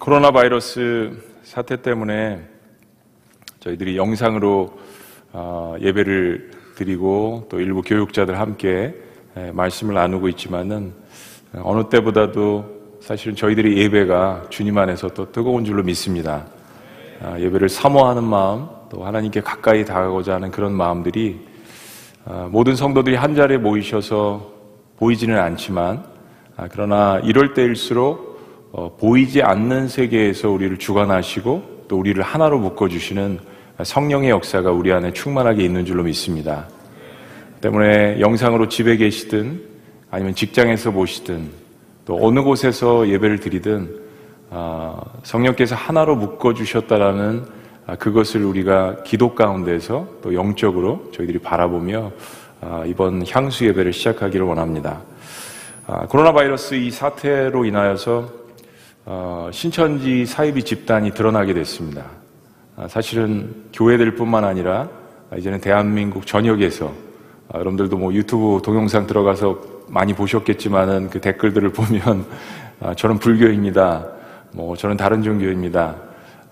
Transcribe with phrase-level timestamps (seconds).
[0.00, 1.12] 코로나 바이러스
[1.42, 2.40] 사태 때문에
[3.60, 4.70] 저희들이 영상으로
[5.30, 8.94] 어, 예배를 드리고 또 일부 교육자들 함께
[9.52, 10.94] 말씀을 나누고 있지만은
[11.52, 16.46] 어느 때보다도 사실은 저희들의 예배가 주님 안에서 또 뜨거운 줄로 믿습니다.
[17.22, 21.46] 아, 예배를 사모하는 마음, 또 하나님께 가까이 다가가고자 하는 그런 마음들이
[22.24, 24.50] 아, 모든 성도들이 한 자리에 모이셔서
[24.96, 26.06] 보이지는 않지만
[26.56, 28.29] 아, 그러나 이럴 때일수록
[28.72, 33.40] 어, 보이지 않는 세계에서 우리를 주관하시고 또 우리를 하나로 묶어주시는
[33.82, 36.68] 성령의 역사가 우리 안에 충만하게 있는 줄로 믿습니다.
[37.60, 39.60] 때문에 영상으로 집에 계시든
[40.10, 41.50] 아니면 직장에서 보시든
[42.04, 44.00] 또 어느 곳에서 예배를 드리든
[44.50, 47.44] 아, 성령께서 하나로 묶어주셨다라는
[47.86, 52.12] 아, 그것을 우리가 기도 가운데서 또 영적으로 저희들이 바라보며
[52.60, 55.00] 아, 이번 향수 예배를 시작하기를 원합니다.
[56.08, 58.39] 코로나 바이러스 이 사태로 인하여서 어,
[59.52, 62.04] 신천지 사이비 집단이 드러나게 됐습니다.
[62.88, 64.88] 사실은 교회들 뿐만 아니라
[65.36, 66.92] 이제는 대한민국 전역에서
[67.54, 72.24] 여러분들도 뭐 유튜브 동영상 들어가서 많이 보셨겠지만은 그 댓글들을 보면
[72.96, 74.06] 저는 불교입니다.
[74.52, 75.96] 뭐 저는 다른 종교입니다.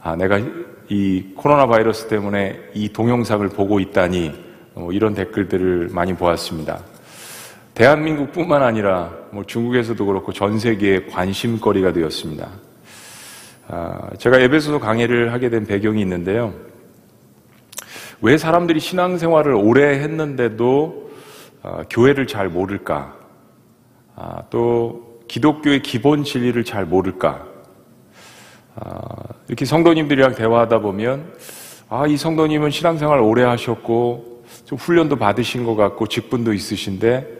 [0.02, 0.40] 아, 내가
[0.88, 4.32] 이 코로나 바이러스 때문에 이 동영상을 보고 있다니
[4.74, 6.80] 뭐 이런 댓글들을 많이 보았습니다.
[7.78, 12.48] 대한민국뿐만 아니라 뭐 중국에서도 그렇고 전 세계의 관심거리가 되었습니다.
[13.68, 16.52] 아, 제가 에베소서 강의를 하게 된 배경이 있는데요.
[18.20, 21.10] 왜 사람들이 신앙생활을 오래 했는데도
[21.62, 23.14] 아, 교회를 잘 모를까?
[24.16, 27.46] 아, 또 기독교의 기본 진리를 잘 모를까?
[28.74, 29.00] 아,
[29.46, 31.32] 이렇게 성도님들이랑 대화하다 보면
[31.88, 37.37] 아, 이 성도님은 신앙생활 오래 하셨고 좀 훈련도 받으신 것 같고 직분도 있으신데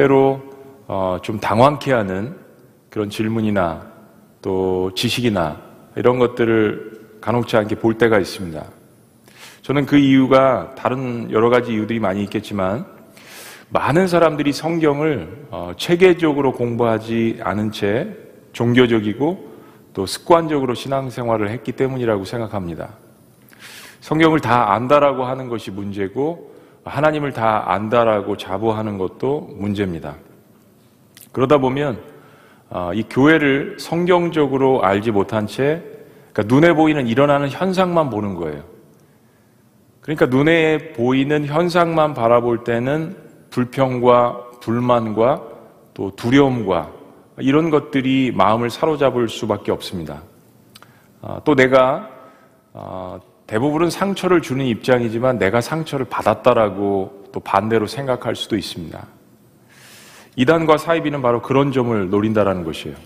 [0.00, 0.40] 때로
[0.86, 2.34] 어, 좀 당황케 하는
[2.88, 3.86] 그런 질문이나
[4.40, 5.60] 또 지식이나
[5.94, 8.64] 이런 것들을 간혹지 않게 볼 때가 있습니다.
[9.60, 12.86] 저는 그 이유가 다른 여러 가지 이유들이 많이 있겠지만
[13.68, 18.08] 많은 사람들이 성경을 어, 체계적으로 공부하지 않은 채
[18.54, 19.50] 종교적이고
[19.92, 22.94] 또 습관적으로 신앙생활을 했기 때문이라고 생각합니다.
[24.00, 26.49] 성경을 다 안다라고 하는 것이 문제고
[26.84, 30.16] 하나님을 다 안다라고 자부하는 것도 문제입니다.
[31.32, 32.00] 그러다 보면
[32.70, 35.82] 어, 이 교회를 성경적으로 알지 못한 채
[36.32, 38.62] 그러니까 눈에 보이는 일어나는 현상만 보는 거예요.
[40.00, 43.16] 그러니까 눈에 보이는 현상만 바라볼 때는
[43.50, 45.42] 불평과 불만과
[45.94, 46.90] 또 두려움과
[47.38, 50.22] 이런 것들이 마음을 사로잡을 수밖에 없습니다.
[51.22, 52.08] 아, 또 내가
[52.72, 53.18] 아,
[53.50, 59.04] 대부분은 상처를 주는 입장이지만 내가 상처를 받았다라고 또 반대로 생각할 수도 있습니다.
[60.36, 62.96] 이단과 사이비는 바로 그런 점을 노린다라는 것이에요.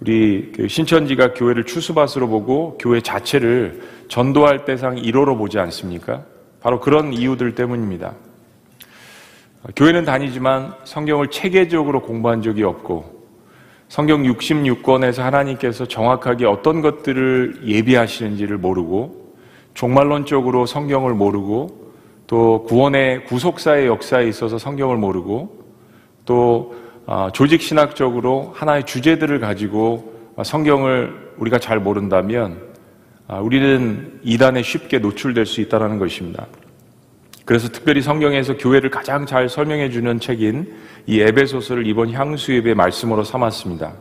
[0.00, 6.22] 우리 그 신천지가 교회를 추수밭으로 보고 교회 자체를 전도할 대상 1호로 보지 않습니까?
[6.60, 8.14] 바로 그런 이유들 때문입니다.
[9.74, 13.26] 교회는 다니지만 성경을 체계적으로 공부한 적이 없고
[13.88, 19.25] 성경 66권에서 하나님께서 정확하게 어떤 것들을 예비하시는지를 모르고
[19.76, 21.92] 종말론적으로 성경을 모르고
[22.26, 25.64] 또 구원의 구속사의 역사에 있어서 성경을 모르고
[26.24, 26.74] 또
[27.06, 32.58] 아, 조직 신학적으로 하나의 주제들을 가지고 성경을 우리가 잘 모른다면
[33.28, 36.46] 아, 우리는 이단에 쉽게 노출될 수 있다는 것입니다.
[37.44, 40.74] 그래서 특별히 성경에서 교회를 가장 잘 설명해 주는 책인
[41.06, 43.92] 이 에베소서를 이번 향수 예배 말씀으로 삼았습니다.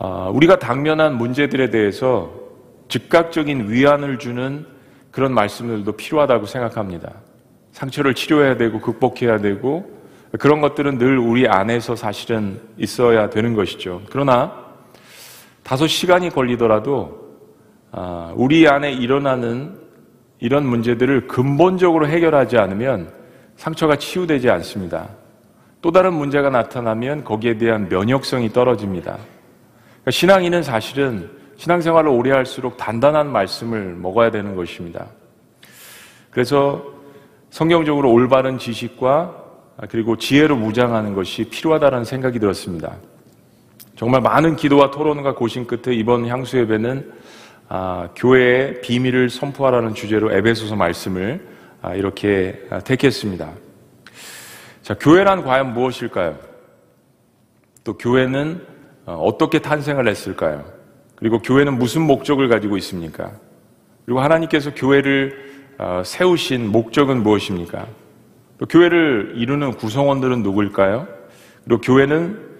[0.00, 2.39] 아, 우리가 당면한 문제들에 대해서
[2.90, 4.66] 즉각적인 위안을 주는
[5.10, 7.12] 그런 말씀들도 필요하다고 생각합니다.
[7.72, 9.98] 상처를 치료해야 되고 극복해야 되고
[10.38, 14.02] 그런 것들은 늘 우리 안에서 사실은 있어야 되는 것이죠.
[14.10, 14.52] 그러나
[15.62, 17.30] 다소 시간이 걸리더라도
[17.92, 19.78] 아, 우리 안에 일어나는
[20.38, 23.12] 이런 문제들을 근본적으로 해결하지 않으면
[23.56, 25.08] 상처가 치유되지 않습니다.
[25.82, 29.16] 또 다른 문제가 나타나면 거기에 대한 면역성이 떨어집니다.
[29.16, 35.08] 그러니까 신앙인은 사실은 신앙생활을 오래 할수록 단단한 말씀을 먹어야 되는 것입니다.
[36.30, 36.82] 그래서
[37.50, 39.36] 성경적으로 올바른 지식과
[39.90, 42.96] 그리고 지혜로 무장하는 것이 필요하다는 생각이 들었습니다.
[43.94, 47.12] 정말 많은 기도와 토론과 고심 끝에 이번 향수 예배는
[47.68, 51.46] 아, 교회의 비밀을 선포하라는 주제로 에베소서 말씀을
[51.82, 53.50] 아, 이렇게 아, 택했습니다.
[54.80, 56.38] 자, 교회란 과연 무엇일까요?
[57.84, 58.66] 또 교회는
[59.04, 60.79] 어, 어떻게 탄생을 했을까요?
[61.20, 63.30] 그리고 교회는 무슨 목적을 가지고 있습니까?
[64.04, 67.86] 그리고 하나님께서 교회를 어, 세우신 목적은 무엇입니까?
[68.58, 71.06] 또 교회를 이루는 구성원들은 누구일까요?
[71.64, 72.50] 그리고 교회는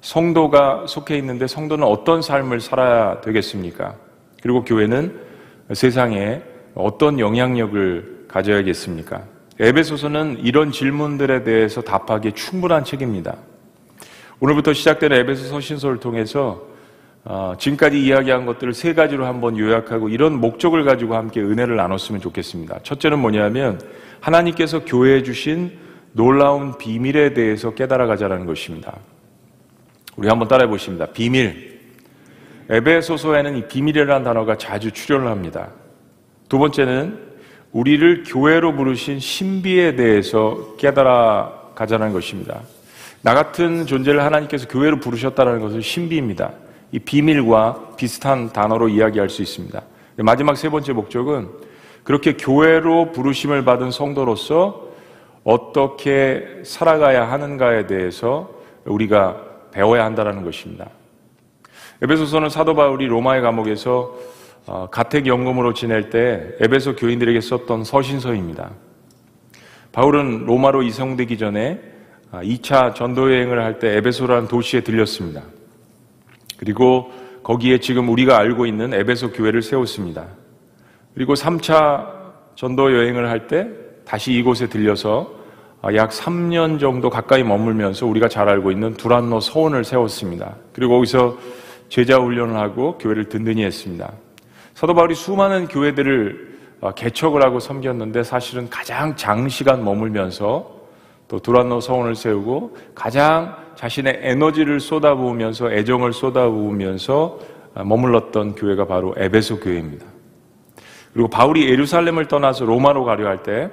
[0.00, 3.96] 성도가 속해 있는데 성도는 어떤 삶을 살아야 되겠습니까?
[4.42, 5.18] 그리고 교회는
[5.74, 6.42] 세상에
[6.74, 9.22] 어떤 영향력을 가져야겠습니까?
[9.58, 13.36] 에베소서는 이런 질문들에 대해서 답하기에 충분한 책입니다.
[14.40, 16.69] 오늘부터 시작되는 에베소 서 신서를 통해서
[17.32, 22.80] 어, 지금까지 이야기한 것들을 세 가지로 한번 요약하고 이런 목적을 가지고 함께 은혜를 나눴으면 좋겠습니다.
[22.82, 23.80] 첫째는 뭐냐면
[24.18, 25.70] 하나님께서 교회에 주신
[26.10, 28.96] 놀라운 비밀에 대해서 깨달아가자라는 것입니다.
[30.16, 31.06] 우리 한번 따라해 보십니다.
[31.06, 31.78] 비밀.
[32.68, 35.68] 에베소서에는 이 비밀이라는 단어가 자주 출연을 합니다.
[36.48, 37.16] 두 번째는
[37.70, 42.62] 우리를 교회로 부르신 신비에 대해서 깨달아 가자는 것입니다.
[43.22, 46.50] 나 같은 존재를 하나님께서 교회로 부르셨다는 것은 신비입니다.
[46.92, 49.80] 이 비밀과 비슷한 단어로 이야기할 수 있습니다.
[50.18, 51.48] 마지막 세 번째 목적은
[52.04, 54.88] 그렇게 교회로 부르심을 받은 성도로서
[55.44, 58.50] 어떻게 살아가야 하는가에 대해서
[58.84, 59.42] 우리가
[59.72, 60.90] 배워야 한다는 것입니다.
[62.02, 64.14] 에베소서는 사도 바울이 로마의 감옥에서
[64.66, 68.70] 어, 가택 연금으로 지낼 때 에베소 교인들에게 썼던 서신서입니다.
[69.92, 71.80] 바울은 로마로 이송되기 전에
[72.32, 75.42] 2차 아, 전도 여행을 할 때 에베소라는 도시에 들렸습니다.
[76.60, 77.10] 그리고
[77.42, 80.26] 거기에 지금 우리가 알고 있는 에베소 교회를 세웠습니다.
[81.14, 82.06] 그리고 3차
[82.54, 83.66] 전도 여행을 할 때
[84.04, 85.32] 다시 이곳에 들려서
[85.80, 90.56] 아, 약 3년 정도 가까이 머물면서 우리가 잘 알고 있는 두란노 서원을 세웠습니다.
[90.74, 91.38] 그리고 거기서
[91.88, 94.12] 제자 훈련을 하고 교회를 든든히 했습니다.
[94.74, 96.50] 사도 바울이 수많은 교회들을
[96.82, 100.79] 어, 개척을 하고 섬겼는데 사실은 가장 장시간 머물면서
[101.30, 107.38] 또 두란노 서원을 세우고 가장 자신의 에너지를 쏟아부으면서 애정을 쏟아부으면서
[107.72, 110.04] 어, 머물렀던 교회가 바로 에베소 교회입니다.
[111.12, 113.70] 그리고 바울이 예루살렘을 떠나서 로마로 가려 할때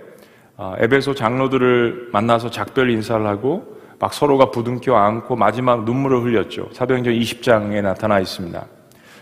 [0.56, 6.70] 어, 에베소 장로들을 만나서 작별 인사를 하고 막 서로가 부둥켜 안고 마지막 눈물을 흘렸죠.
[6.74, 8.68] 사도행전 20장에 나타나 있습니다.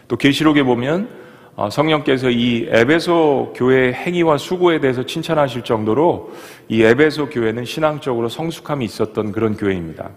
[0.09, 1.25] 또 계시록에 보면 어,
[1.72, 6.34] 성령께서 이 에베소 교회의 행위와 수고에 대해서 칭찬하실 정도로
[6.68, 10.10] 이 에베소 교회는 신앙적으로 성숙함이 있었던 그런 교회입니다.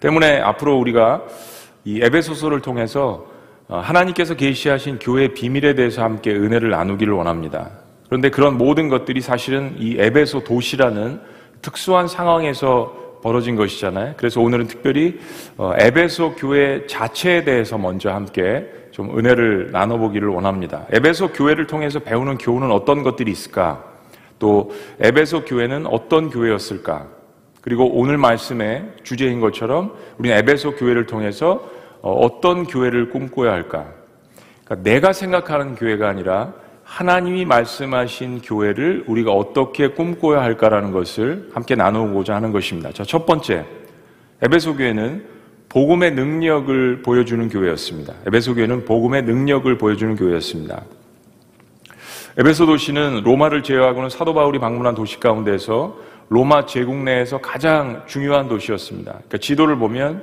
[0.00, 1.22] 때문에 앞으로 우리가
[1.84, 3.26] 이 에베소서를 통해서
[3.68, 7.70] 어, 하나님께서 계시하신 교회의 비밀에 대해서 함께 은혜를 나누기를 원합니다.
[8.06, 11.20] 그런데 그런 모든 것들이 사실은 이 에베소 도시라는
[11.62, 14.14] 특수한 상황에서 벌어진 것이잖아요.
[14.16, 15.18] 그래서 오늘은 특별히
[15.56, 18.66] 어, 에베소 교회 자체에 대해서 먼저 함께
[18.96, 20.86] 좀 은혜를 나눠보기를 원합니다.
[20.90, 23.84] 에베소 교회를 통해서 배우는 교훈은 어떤 것들이 있을까?
[24.38, 27.06] 또 에베소 교회는 어떤 교회였을까?
[27.60, 31.62] 그리고 오늘 말씀의 주제인 것처럼 우리는 에베소 교회를 통해서
[32.00, 33.92] 어, 어떤 교회를 꿈꿔야 할까?
[34.64, 42.34] 그러니까 내가 생각하는 교회가 아니라 하나님이 말씀하신 교회를 우리가 어떻게 꿈꿔야 할까라는 것을 함께 나누고자
[42.34, 42.92] 하는 것입니다.
[42.92, 43.66] 자, 첫 번째,
[44.40, 45.35] 에베소 교회는
[45.68, 48.14] 복음의 능력을 보여주는 교회였습니다.
[48.26, 50.82] 에베소 교회는 복음의 능력을 보여주는 교회였습니다.
[52.38, 55.96] 에베소 도시는 로마를 제외하고는 사도 바울이 방문한 도시 가운데서
[56.28, 59.12] 로마 제국 내에서 가장 중요한 도시였습니다.
[59.12, 60.22] 그러니까 지도를 보면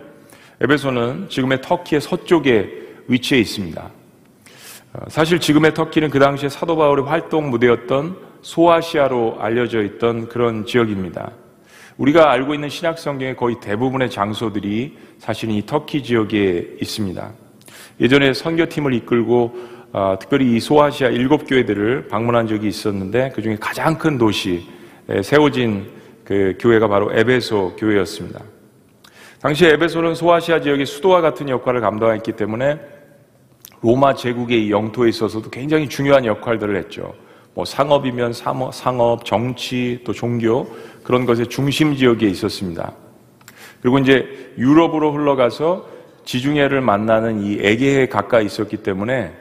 [0.61, 2.69] 에베소는 지금의 터키의 서쪽에
[3.07, 3.89] 위치해 있습니다.
[4.93, 11.31] 어, 사실 지금의 터키는 그 당시에 사도 바울의 활동 무대였던 소아시아로 알려져 있던 그런 지역입니다.
[11.97, 17.31] 우리가 알고 있는 신약 성경의 거의 대부분의 장소들이 사실은 이 터키 지역에 있습니다.
[17.99, 23.95] 예전에 선교팀을 이끌고 어, 특별히 이 소아시아 일곱 교회들을 방문한 적이 있었는데 그 중에 가장
[23.97, 24.61] 큰 도시에
[25.23, 25.85] 세워진
[26.23, 28.41] 그 교회가 바로 에베소 교회였습니다.
[29.39, 32.79] 당시 에베소는 소아시아 지역의 수도와 같은 역할을 감당했기 때문에
[33.81, 37.13] 로마 제국의 영토에 있어서도 굉장히 중요한 역할들을 했죠.
[37.53, 40.67] 뭐 상업이면 상업, 정치, 또 종교
[41.03, 42.93] 그런 것의 중심 지역에 있었습니다.
[43.81, 45.87] 그리고 이제 유럽으로 흘러가서
[46.25, 49.33] 지중해를 만나는 이 에게에 가까이 있었기 때문에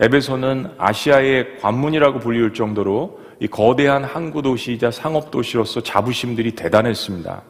[0.00, 7.42] 에베소는 아시아의 관문이라고 불리울 정도로 이 거대한 항구 도시이자 상업 도시로서 자부심들이 대단했습니다.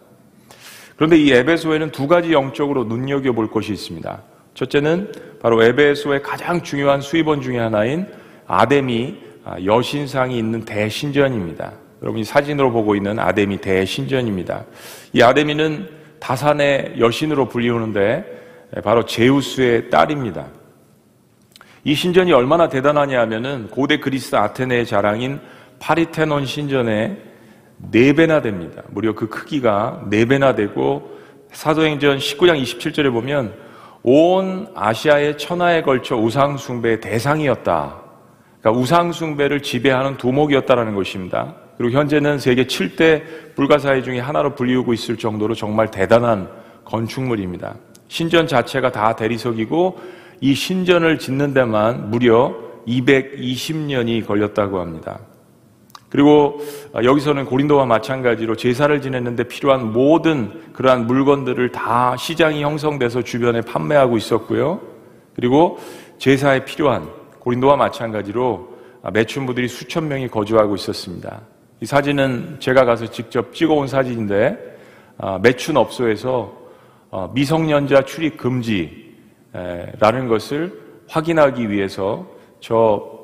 [0.96, 4.22] 그런데 이 에베소에는 두 가지 영적으로 눈여겨 볼 것이 있습니다.
[4.54, 8.06] 첫째는 바로 에베소의 가장 중요한 수입원 중의 하나인
[8.46, 11.72] 아데미 아, 여신상이 있는 대신전입니다.
[12.02, 14.64] 여러분이 사진으로 보고 있는 아데미 대신전입니다.
[15.12, 15.88] 이 아데미는
[16.20, 18.24] 다산의 여신으로 불리우는데
[18.84, 20.46] 바로 제우스의 딸입니다.
[21.84, 25.40] 이 신전이 얼마나 대단하냐 하면은 고대 그리스 아테네의 자랑인
[25.78, 27.16] 파리테논 신전의
[27.92, 28.82] 4배나 됩니다.
[28.88, 31.18] 무려 그 크기가 4배나 되고
[31.52, 33.54] 사도행전 19장 27절에 보면
[34.02, 38.02] 온 아시아의 천하에 걸쳐 우상숭배의 대상이었다.
[38.60, 41.54] 그러니까 우상숭배를 지배하는 두목이었다는 것입니다.
[41.78, 46.48] 그리고 현재는 세계 7대 불가사의 중에 하나로 불리우고 있을 정도로 정말 대단한
[46.84, 47.76] 건축물입니다.
[48.08, 49.98] 신전 자체가 다 대리석이고
[50.40, 52.54] 이 신전을 짓는 데만 무려
[52.86, 55.20] 220년이 걸렸다고 합니다.
[56.08, 56.58] 그리고
[56.94, 64.80] 여기서는 고린도와 마찬가지로 제사를 지냈는데 필요한 모든 그러한 물건들을 다 시장이 형성돼서 주변에 판매하고 있었고요.
[65.36, 65.78] 그리고
[66.16, 67.08] 제사에 필요한
[67.38, 68.76] 고린도와 마찬가지로
[69.12, 71.42] 매춘부들이 수천 명이 거주하고 있었습니다.
[71.80, 74.56] 이 사진은 제가 가서 직접 찍어온 사진인데
[75.18, 76.58] 아, 매춘업소에서
[77.10, 79.08] 어, 미성년자 출입 금지라는
[80.28, 82.26] 것을 확인하기 위해서
[82.60, 83.18] 저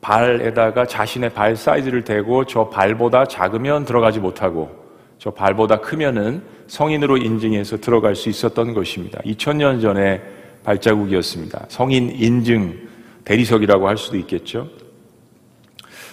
[0.00, 4.70] 발에다가 자신의 발 사이즈를 대고 저 발보다 작으면 들어가지 못하고
[5.18, 9.20] 저 발보다 크면은 성인으로 인증해서 들어갈 수 있었던 것입니다.
[9.22, 10.22] 2000년 전에
[10.64, 11.66] 발자국이었습니다.
[11.68, 12.88] 성인 인증
[13.24, 14.68] 대리석이라고 할 수도 있겠죠.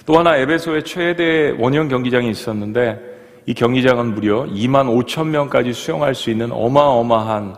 [0.05, 2.99] 또 하나 에베소의 최대 원형 경기장이 있었는데
[3.47, 7.55] 이 경기장은 무려 2만 5천 명까지 수용할 수 있는 어마어마한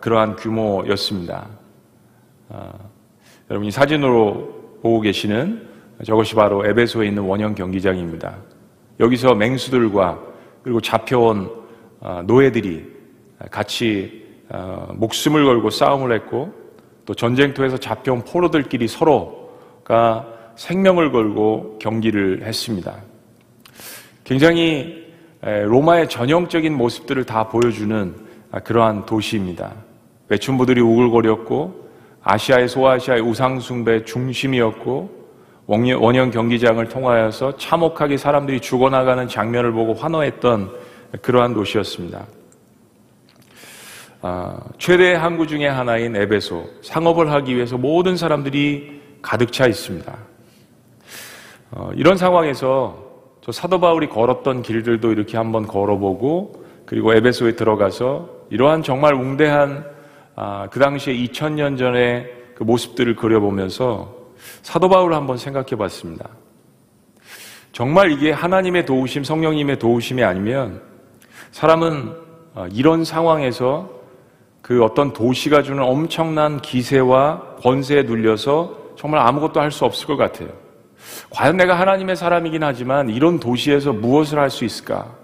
[0.00, 1.48] 그러한 규모였습니다.
[2.50, 2.72] 아,
[3.50, 5.66] 여러분이 사진으로 보고 계시는
[6.04, 8.36] 저것이 바로 에베소에 있는 원형 경기장입니다.
[9.00, 10.20] 여기서 맹수들과
[10.62, 11.50] 그리고 잡혀온
[12.00, 12.84] 아, 노예들이
[13.50, 16.52] 같이 아, 목숨을 걸고 싸움을 했고
[17.04, 22.96] 또 전쟁터에서 잡혀온 포로들끼리 서로가 생명을 걸고 경기를 했습니다.
[24.24, 25.06] 굉장히
[25.40, 28.14] 로마의 전형적인 모습들을 다 보여주는
[28.64, 29.72] 그러한 도시입니다.
[30.28, 31.88] 외춘부들이 우글거렸고
[32.22, 35.16] 아시아의 소아시아의 우상숭배 중심이었고
[35.66, 40.72] 원형 경기장을 통하여서 참혹하게 사람들이 죽어나가는 장면을 보고 환호했던
[41.22, 42.26] 그러한 도시였습니다.
[44.22, 50.27] 아, 최대 항구 중의 하나인 에베소 상업을 하기 위해서 모든 사람들이 가득 차 있습니다.
[51.70, 53.08] 어, 이런 상황에서
[53.40, 59.86] 또 사도 바울이 걸었던 길들도 이렇게 한번 걸어보고 그리고 에베소에 들어가서 이러한 정말 웅대한
[60.36, 64.14] 아, 그 당시에 2000년 전의 그 모습들을 그려보면서
[64.62, 66.28] 사도 바울을 한번 생각해 봤습니다.
[67.72, 70.82] 정말 이게 하나님의 도우심, 성령님의 도우심이 아니면
[71.52, 72.12] 사람은
[72.54, 73.90] 어, 이런 상황에서
[74.62, 80.67] 그 어떤 도시가 주는 엄청난 기세와 권세에 눌려서 정말 아무것도 할 수 없을 것 같아요.
[81.30, 85.14] 과연 내가 하나님의 사람이긴 하지만 이런 도시에서 무엇을 할 수 있을까?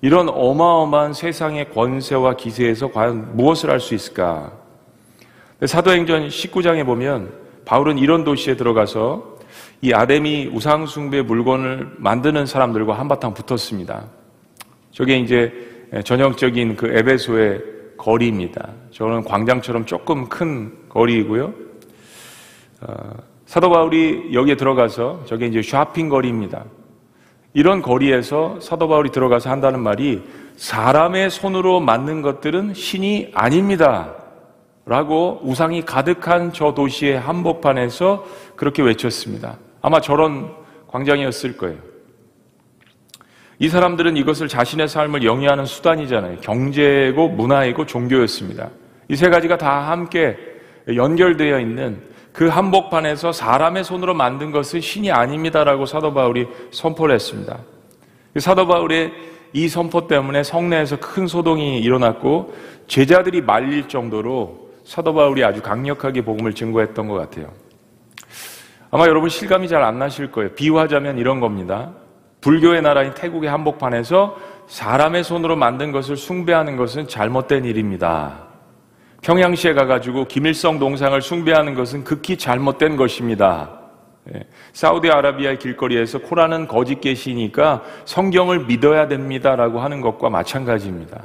[0.00, 4.52] 이런 어마어마한 세상의 권세와 기세에서 과연 무엇을 할 수 있을까?
[5.64, 7.32] 사도행전 19장에 보면
[7.64, 9.38] 바울은 이런 도시에 들어가서
[9.80, 14.06] 이 아데미 우상숭배 물건을 만드는 사람들과 한바탕 붙었습니다.
[14.92, 15.52] 저게 이제
[16.04, 17.62] 전형적인 그 에베소의
[17.96, 18.68] 거리입니다.
[18.92, 21.54] 저는 광장처럼 조금 큰 거리이고요.
[22.82, 23.10] 어,
[23.48, 26.66] 사도 바울이 여기에 들어가서 저게 이제 쇼핑 거리입니다.
[27.54, 30.22] 이런 거리에서 사도 바울이 들어가서 한다는 말이
[30.56, 34.12] 사람의 손으로 만든 것들은 신이 아닙니다.
[34.84, 39.56] 라고 우상이 가득한 저 도시의 한복판에서 그렇게 외쳤습니다.
[39.80, 40.52] 아마 저런
[40.88, 41.78] 광장이었을 거예요.
[43.58, 46.40] 이 사람들은 이것을 자신의 삶을 영위하는 수단이잖아요.
[46.42, 48.68] 경제고 문화이고 종교였습니다.
[49.08, 50.36] 이 세 가지가 다 함께
[50.94, 52.02] 연결되어 있는
[52.38, 57.58] 그 한복판에서 사람의 손으로 만든 것은 신이 아닙니다라고 사도 바울이 선포를 했습니다.
[58.38, 59.12] 사도 바울의
[59.54, 62.54] 이 선포 때문에 성내에서 큰 소동이 일어났고
[62.86, 67.48] 제자들이 말릴 정도로 사도 바울이 아주 강력하게 복음을 증거했던 것 같아요.
[68.92, 70.54] 아마 여러분 실감이 잘 안 나실 거예요.
[70.54, 71.90] 비유하자면 이런 겁니다.
[72.40, 74.36] 불교의 나라인 태국의 한복판에서
[74.68, 78.47] 사람의 손으로 만든 것을 숭배하는 것은 잘못된 일입니다.
[79.22, 83.78] 평양시에 가가지고 김일성 동상을 숭배하는 것은 극히 잘못된 것입니다.
[84.34, 84.44] 예.
[84.72, 91.22] 사우디아라비아의 길거리에서 코란은 거짓 계시니까 성경을 믿어야 됩니다라고 하는 것과 마찬가지입니다.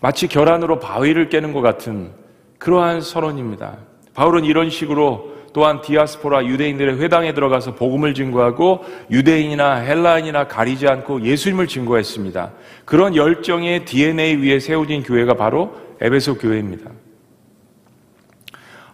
[0.00, 2.12] 마치 결안으로 바위를 깨는 것 같은
[2.58, 3.76] 그러한 선언입니다.
[4.14, 11.68] 바울은 이런 식으로 또한 디아스포라 유대인들의 회당에 들어가서 복음을 증거하고 유대인이나 헬라인이나 가리지 않고 예수님을
[11.68, 12.52] 증거했습니다.
[12.84, 16.90] 그런 열정의 DNA 위에 세워진 교회가 바로 에베소 교회입니다.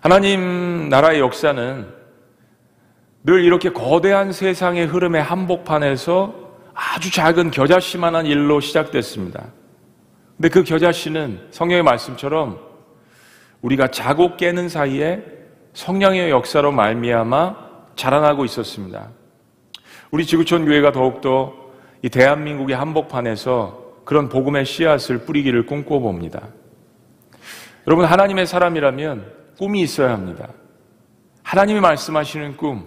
[0.01, 1.87] 하나님 나라의 역사는
[3.25, 6.35] 늘 이렇게 거대한 세상의 흐름의 한복판에서
[6.75, 9.47] 아주 작은 겨자씨만한 일로 시작됐습니다.
[10.37, 12.59] 근데 그 겨자씨는 성령의 말씀처럼
[13.63, 15.40] 우리가 자고 깨는 사이에
[15.81, 17.57] 성령의 역사로 말미암아
[17.97, 19.09] 자라나고 있었습니다.
[20.11, 21.55] 우리 지구촌 교회가 더욱더
[22.03, 26.49] 이 대한민국의 한복판에서 그런 복음의 씨앗을 뿌리기를 꿈꿔봅니다.
[27.87, 30.49] 여러분 하나님의 사람이라면 꿈이 있어야 합니다.
[31.43, 32.85] 하나님이 말씀하시는 꿈,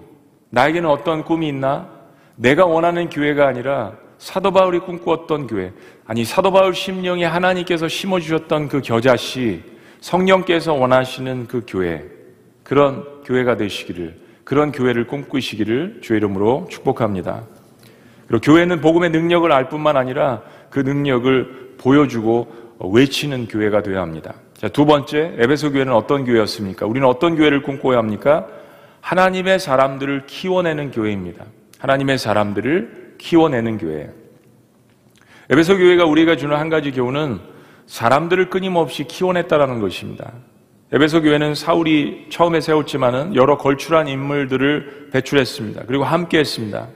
[0.52, 1.90] 나에게는 어떤 꿈이 있나?
[2.36, 5.74] 내가 원하는 교회가 아니라 사도 바울이 꿈꾸었던 교회,
[6.06, 9.64] 아니 사도 바울 심령에 하나님께서 심어 주셨던 그 겨자씨,
[10.00, 12.23] 성령께서 원하시는 그 교회,
[12.64, 17.44] 그런 교회가 되시기를, 그런 교회를 꿈꾸시기를 주의 이름으로 축복합니다.
[18.28, 24.36] 그리고 교회는 복음의 능력을 알 뿐만 아니라 그 능력을 보여주고 외치는 교회가 되어야 합니다.
[24.56, 26.86] 자, 두 번째, 에베소 교회는 어떤 교회였습니까?
[26.86, 28.48] 우리는 어떤 교회를 꿈꿔야 합니까?
[29.02, 31.46] 하나님의 사람들을 키워내는 교회입니다.
[31.80, 34.10] 하나님의 사람들을 키워내는 교회.
[35.50, 37.40] 에베소 교회가 우리가 주는 한 가지 교훈은
[37.86, 40.32] 사람들을 끊임없이 키워냈다라는 것입니다.
[40.94, 45.86] 에베소 교회는 사울이 처음에 세웠지만은 여러 걸출한 인물들을 배출했습니다.
[45.88, 46.88] 그리고 함께 했습니다.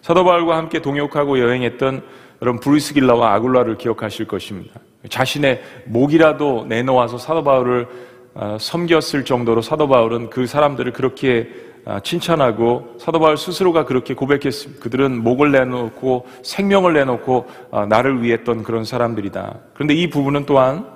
[0.00, 2.02] 사도 바울과 함께 동역하고 여행했던
[2.40, 4.78] 여러분 브루스길라와 아굴라를 기억하실 것입니다.
[5.08, 7.88] 자신의 목이라도 내놓아서 사도 바울을
[8.34, 11.48] 어, 섬겼을 정도로 사도 바울은 그 사람들을 그렇게
[11.84, 14.80] 어, 칭찬하고 사도 바울 스스로가 그렇게 고백했습니다.
[14.80, 19.58] 그들은 목을 내놓고 생명을 내놓고 어, 나를 위했던 그런 사람들이다.
[19.74, 20.95] 그런데 이 부분은 또한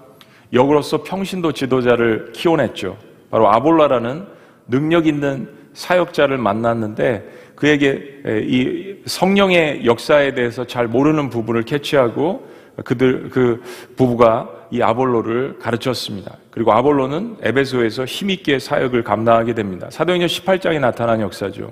[0.52, 2.96] 역으로서 평신도 지도자를 키워냈죠.
[3.30, 4.26] 바로 아볼라라는
[4.68, 12.48] 능력 있는 사역자를 만났는데 그에게 이 성령의 역사에 대해서 잘 모르는 부분을 캐치하고
[12.84, 13.62] 그들 그
[13.96, 16.36] 부부가 이 아볼로를 가르쳤습니다.
[16.50, 19.88] 그리고 아볼로는 에베소에서 힘있게 사역을 감당하게 됩니다.
[19.90, 21.70] 사도행전 18장에 나타난 역사죠.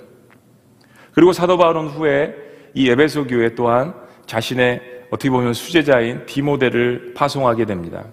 [1.12, 2.34] 그리고 사도 바울은 후에
[2.74, 3.94] 이 에베소 교회 또한
[4.26, 4.80] 자신의
[5.10, 8.04] 어떻게 보면 수제자인 디모데를 파송하게 됩니다.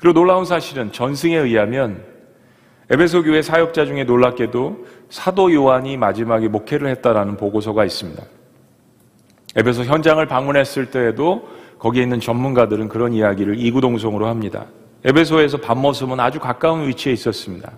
[0.00, 2.02] 그리고 놀라운 사실은 전승에 의하면
[2.88, 8.22] 에베소 교회 사역자 중에 놀랍게도 사도 요한이 마지막에 목회를 했다라는 보고서가 있습니다.
[9.56, 14.66] 에베소 현장을 방문했을 때에도 거기에 있는 전문가들은 그런 이야기를 이구동성으로 합니다.
[15.04, 17.72] 에베소에서 밤모섬은 아주 가까운 위치에 있었습니다.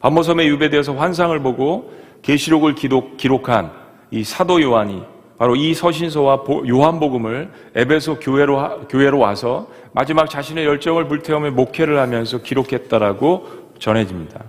[0.00, 5.02] 밤모섬에 유배되어서 환상을 보고 계시록을 기록, 한이 사도 요한이
[5.38, 13.46] 바로 이 서신서와 요한복음을 에베소 교회로, 교회로 와서 마지막 자신의 열정을 불태우며 목회를 하면서 기록했다라고
[13.78, 14.44] 전해집니다.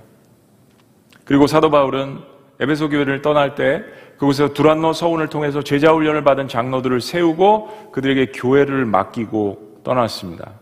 [1.26, 2.20] 그리고 사도 바울은
[2.60, 3.84] 에베소 교회를 떠날 때
[4.18, 10.54] 그곳에서 두란노 서운을 통해서 제자 훈련을 받은 장로들을 세우고 그들에게 교회를 맡기고 떠났습니다.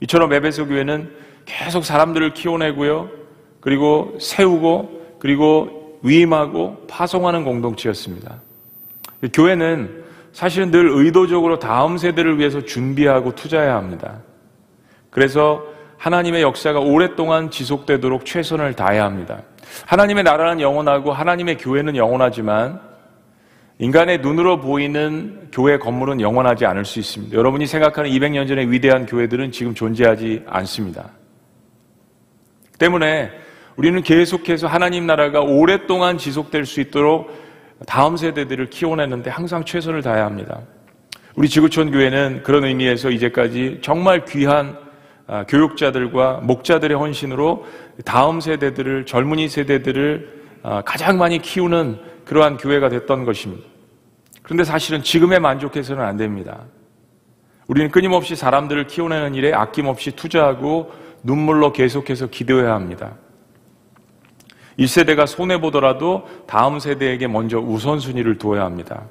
[0.00, 3.10] 이처럼 에베소 교회는 계속 사람들을 키워내고요.
[3.60, 8.40] 그리고 세우고 그리고 위임하고 파송하는 공동체였습니다.
[9.32, 14.20] 교회는 사실은 늘 의도적으로 다음 세대를 위해서 준비하고 투자해야 합니다.
[15.10, 15.64] 그래서
[15.98, 19.42] 하나님의 역사가 오랫동안 지속되도록 최선을 다해야 합니다.
[19.86, 22.80] 하나님의 나라는 영원하고 하나님의 교회는 영원하지만
[23.78, 27.36] 인간의 눈으로 보이는 교회 건물은 영원하지 않을 수 있습니다.
[27.36, 31.10] 여러분이 생각하는 200년 전의 위대한 교회들은 지금 존재하지 않습니다.
[32.78, 33.30] 때문에
[33.76, 37.30] 우리는 계속해서 하나님 나라가 오랫동안 지속될 수 있도록
[37.86, 40.60] 다음 세대들을 키워내는데 항상 최선을 다해야 합니다.
[41.34, 44.76] 우리 지구촌 교회는 그런 의미에서 이제까지 정말 귀한
[45.26, 47.64] 아, 교육자들과 목자들의 헌신으로
[48.04, 53.64] 다음 세대들을 젊은이 세대들을 아, 가장 많이 키우는 그러한 교회가 됐던 것입니다.
[54.42, 56.64] 그런데 사실은 지금에 만족해서는 안 됩니다.
[57.68, 60.90] 우리는 끊임없이 사람들을 키워내는 일에 아낌없이 투자하고
[61.22, 63.14] 눈물로 계속해서 기도해야 합니다.
[64.78, 69.04] 1세대가 손해보더라도 다음 세대에게 먼저 우선순위를 두어야 합니다.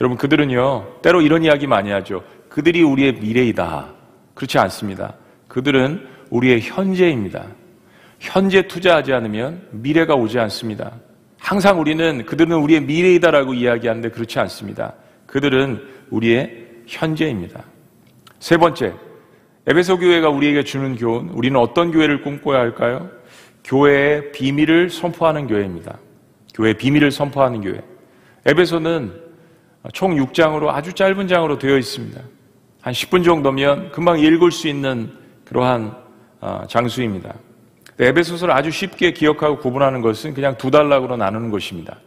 [0.00, 2.22] 여러분, 그들은요, 때로 이런 이야기 많이 하죠.
[2.48, 3.88] 그들이 우리의 미래이다.
[4.34, 5.14] 그렇지 않습니다.
[5.48, 7.46] 그들은 우리의 현재입니다.
[8.18, 10.92] 현재 투자하지 않으면 미래가 오지 않습니다.
[11.38, 14.94] 항상 우리는 그들은 우리의 미래이다라고 이야기하는데 그렇지 않습니다.
[15.26, 17.62] 그들은 우리의 현재입니다.
[18.38, 18.94] 세 번째,
[19.66, 23.10] 에베소 교회가 우리에게 주는 교훈, 우리는 어떤 교회를 꿈꿔야 할까요?
[23.66, 25.98] 교회의 비밀을 선포하는 교회입니다.
[26.54, 27.82] 교회의 비밀을 선포하는 교회.
[28.46, 29.12] 에베소는
[29.92, 32.20] 총 6장으로 아주 짧은 장으로 되어 있습니다.
[32.80, 35.12] 한 10분 정도면 금방 읽을 수 있는
[35.44, 35.96] 그러한
[36.40, 37.34] 어, 장수입니다.
[37.98, 41.98] 에베소서를 아주 쉽게 기억하고 구분하는 것은 그냥 두 단락으로 나누는 것입니다.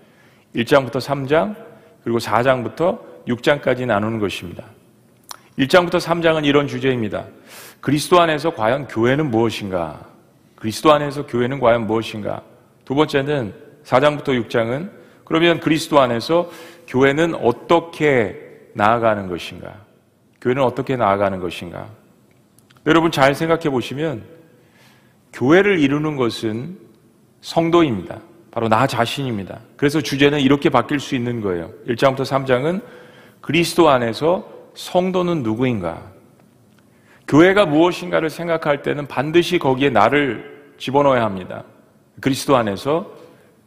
[0.56, 1.56] 1장부터 3장,
[2.04, 4.64] 그리고 4장부터 6장까지 나누는 것입니다.
[5.58, 7.26] 1장부터 3장은 이런 주제입니다.
[7.82, 10.10] 그리스도 안에서 과연 교회는 무엇인가?
[10.60, 12.42] 그리스도 안에서 교회는 과연 무엇인가?
[12.84, 13.54] 두 번째는
[13.86, 14.92] 4장부터 6장은
[15.24, 16.50] 그러면 그리스도 안에서
[16.88, 18.36] 교회는 어떻게
[18.74, 19.74] 나아가는 것인가?
[20.42, 21.88] 교회는 어떻게 나아가는 것인가?
[22.86, 24.24] 여러분 잘 생각해 보시면
[25.32, 26.78] 교회를 이루는 것은
[27.42, 28.20] 성도입니다.
[28.52, 29.60] 바로 나 자신입니다.
[29.78, 31.72] 그래서 주제는 이렇게 바뀔 수 있는 거예요.
[31.88, 32.82] 1장부터 3장은
[33.40, 34.46] 그리스도 안에서
[34.76, 36.19] 성도는 누구인가?
[37.30, 41.64] 교회가 무엇인가를 생각할 때는 반드시 거기에 나를 집어넣어야 합니다.
[42.20, 43.06] 그리스도 안에서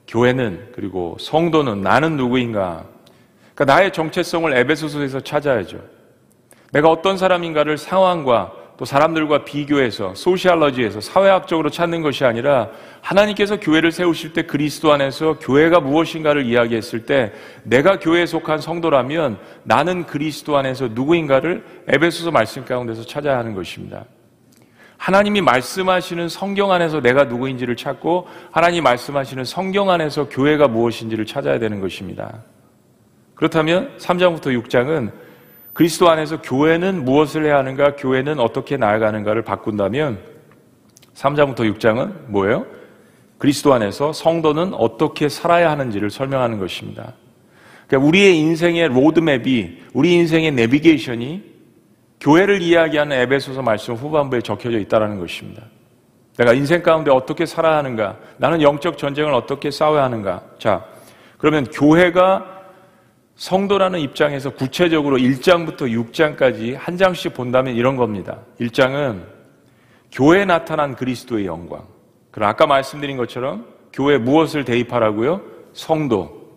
[0.08, 2.84] 교회는 그리고 성도는 나는 누구인가?
[3.54, 5.78] 그러니까 나의 정체성을 에베소서에서 찾아야죠.
[6.72, 14.32] 내가 어떤 사람인가를 상황과 또 사람들과 비교해서 소시알러지에서 사회학적으로 찾는 것이 아니라 하나님께서 교회를 세우실
[14.32, 17.30] 때 그리스도 안에서 교회가 무엇인가를 이야기했을 때
[17.62, 24.04] 내가 교회에 속한 성도라면 나는 그리스도 안에서 누구인가를 에베소서 말씀 가운데서 찾아야 하는 것입니다.
[24.96, 31.80] 하나님이 말씀하시는 성경 안에서 내가 누구인지를 찾고 하나님 말씀하시는 성경 안에서 교회가 무엇인지를 찾아야 되는
[31.80, 32.42] 것입니다.
[33.36, 35.12] 그렇다면 3장부터 6장은
[35.72, 40.18] 그리스도 안에서 교회는 무엇을 해야 하는가, 교회는 어떻게 나아가는가를 바꾼다면
[41.14, 42.66] 3장부터 6장은 뭐예요?
[43.38, 47.14] 그리스도 안에서 성도는 어떻게 살아야 하는지를 설명하는 것입니다.
[47.86, 51.52] 그러니까 우리의 인생의 로드맵이, 우리 인생의 내비게이션이
[52.20, 55.64] 교회를 이야기하는 에베소서 말씀 후반부에 적혀져 있다는 것입니다.
[56.36, 58.16] 내가 인생 가운데 어떻게 살아야 하는가?
[58.36, 60.42] 나는 영적 전쟁을 어떻게 싸워야 하는가?
[60.58, 60.84] 자,
[61.36, 62.61] 그러면 교회가
[63.42, 68.38] 성도라는 입장에서 구체적으로 1장부터 6장까지 한 장씩 본다면 이런 겁니다.
[68.60, 69.24] 1장은
[70.12, 71.84] 교회에 나타난 그리스도의 영광.
[72.30, 75.40] 그럼 아까 말씀드린 것처럼 교회 무엇을 대입하라고요?
[75.72, 76.52] 성도.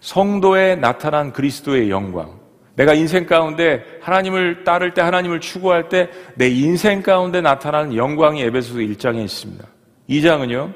[0.00, 2.40] 성도에 나타난 그리스도의 영광.
[2.76, 8.78] 내가 인생 가운데 하나님을 따를 때 하나님을 추구할 때 내 인생 가운데 나타나는 영광이 에베소서
[8.78, 9.66] 1장에 있습니다.
[10.08, 10.72] 2장은요.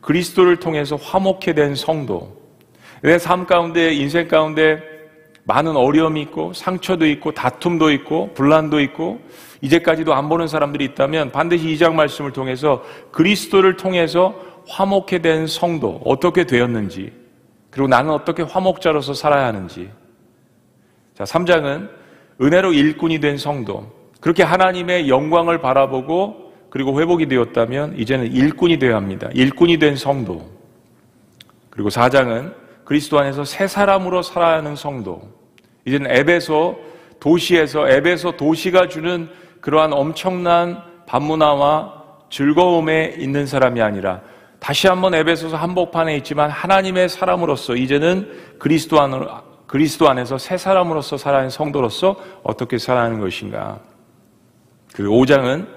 [0.00, 2.39] 그리스도를 통해서 화목해 된 성도.
[3.02, 4.82] 내 삶 가운데, 인생 가운데
[5.44, 9.20] 많은 어려움이 있고, 상처도 있고, 다툼도 있고, 분란도 있고,
[9.62, 14.34] 이제까지도 안 보는 사람들이 있다면 반드시 이 장 말씀을 통해서 그리스도를 통해서
[14.68, 17.12] 화목해 된 성도, 어떻게 되었는지,
[17.70, 19.90] 그리고 나는 어떻게 화목자로서 살아야 하는지.
[21.14, 21.88] 자, 3장은
[22.42, 23.90] 은혜로 일꾼이 된 성도.
[24.20, 29.28] 그렇게 하나님의 영광을 바라보고 그리고 회복이 되었다면 이제는 일꾼이 되어야 합니다.
[29.34, 30.48] 일꾼이 된 성도.
[31.70, 32.52] 그리고 4장은
[32.90, 35.22] 그리스도 안에서 새 사람으로 살아야 하는 성도.
[35.84, 36.76] 이제는 에베소
[37.20, 39.28] 도시에서 에베소 도시가 주는
[39.60, 44.22] 그러한 엄청난 반문화와 즐거움에 있는 사람이 아니라
[44.58, 49.28] 다시 한번 에베소서 한복판에 있지만 하나님의 사람으로서 이제는 그리스도 안으로
[49.68, 53.78] 그리스도 안에서 새 사람으로서 살아가는 성도로서 어떻게 살아가는 것인가.
[54.94, 55.68] 그 5장은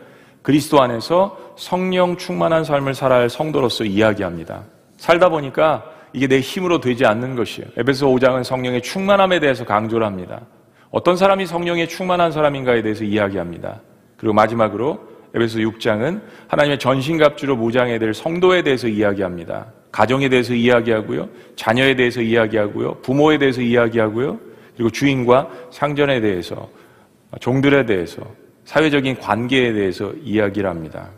[0.42, 4.64] 그리스도 안에서 성령 충만한 삶을 살아야 할 성도로서 이야기합니다.
[4.98, 7.70] 살다 보니까 이게 내 힘으로 되지 않는 것이에요.
[7.78, 10.42] 에베소 5장은 성령의 충만함에 대해서 강조를 합니다.
[10.92, 13.82] 어떤 사람이 성령의 충만한 사람인가에 대해서 이야기합니다.
[14.18, 15.00] 그리고 마지막으로
[15.34, 19.66] 에베소 6장은 하나님의 전신갑주로 무장해야 될 성도에 대해서 이야기합니다.
[19.92, 21.30] 가정에 대해서 이야기하고요.
[21.56, 23.02] 자녀에 대해서 이야기하고요.
[23.02, 24.40] 부모에 대해서 이야기하고요.
[24.76, 26.70] 그리고 주인과 상전에 대해서
[27.40, 28.22] 종들에 대해서
[28.66, 31.10] 사회적인 관계에 대해서 이야기를 합니다.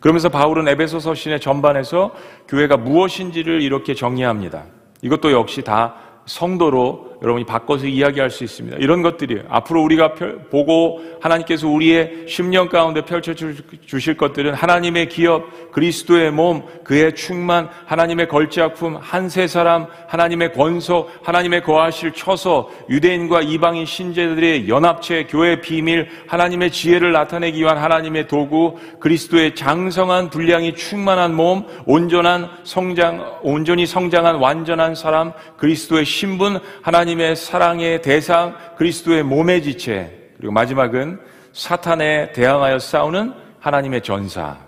[0.00, 2.14] 그러면서 바울은 에베소 서신의 전반에서
[2.48, 4.64] 교회가 무엇인지를 이렇게 정의합니다.
[5.02, 5.94] 이것도 역시 다
[6.26, 8.76] 성도로 여러분이 바꿔서 이야기할 수 있습니다.
[8.78, 9.44] 이런 것들이에요.
[9.48, 10.14] 앞으로 우리가
[10.50, 18.28] 보고 하나님께서 우리의 10년 가운데 펼쳐 주실 것들은 하나님의 기업, 그리스도의 몸, 그의 충만, 하나님의
[18.28, 26.70] 걸작품, 한세 사람, 하나님의 권속, 하나님의 거하실 처소, 유대인과 이방인 신제들의 연합체, 교회 비밀, 하나님의
[26.70, 34.94] 지혜를 나타내기 위한 하나님의 도구, 그리스도의 장성한 분량이 충만한 몸, 온전한 성장, 온전히 성장한 완전한
[34.94, 41.18] 사람, 그리스도의 신분, 하나님 하나님의 사랑의 대상, 그리스도의 몸의 지체, 그리고 마지막은
[41.54, 44.58] 사탄에 대항하여 싸우는 하나님의 전사.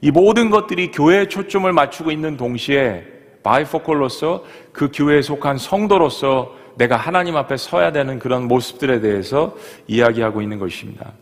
[0.00, 3.04] 이 모든 것들이 교회에 초점을 맞추고 있는 동시에
[3.44, 9.56] 바이포컬로서 그 교회에 속한 성도로서 내가 하나님 앞에 서야 되는 그런 모습들에 대해서
[9.86, 11.12] 이야기하고 있는 것입니다.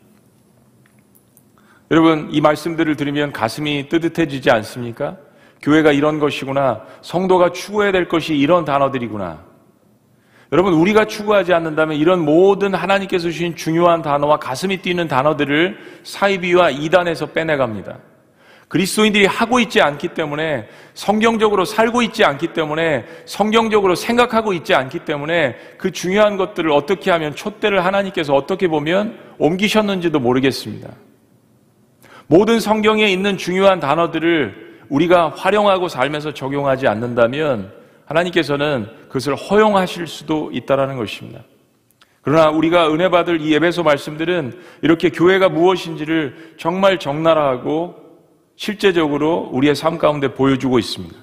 [1.90, 5.18] 여러분, 이 말씀들을 들으면 가슴이 뜨뜻해지지 않습니까?
[5.60, 6.82] 교회가 이런 것이구나.
[7.02, 9.53] 성도가 추구해야 될 것이 이런 단어들이구나.
[10.54, 17.26] 여러분, 우리가 추구하지 않는다면 이런 모든 하나님께서 주신 중요한 단어와 가슴이 뛰는 단어들을 사이비와 이단에서
[17.26, 17.98] 빼내갑니다.
[18.68, 25.56] 그리스도인들이 하고 있지 않기 때문에 성경적으로 살고 있지 않기 때문에 성경적으로 생각하고 있지 않기 때문에
[25.76, 30.88] 그 중요한 것들을 어떻게 하면 촛대를 하나님께서 어떻게 보면 옮기셨는지도 모르겠습니다.
[32.28, 40.96] 모든 성경에 있는 중요한 단어들을 우리가 활용하고 살면서 적용하지 않는다면 하나님께서는 그것을 허용하실 수도 있다라는
[40.96, 41.42] 것입니다.
[42.22, 47.96] 그러나 우리가 은혜 받을 이 예배소 말씀들은 이렇게 교회가 무엇인지를 정말 적나라하고
[48.56, 51.14] 실제적으로 우리의 삶 가운데 보여주고 있습니다.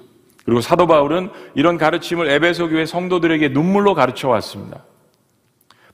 [0.44, 4.84] 그리고 사도 바울은 이런 가르침을 에베소 교회 성도들에게 눈물로 가르쳐 왔습니다.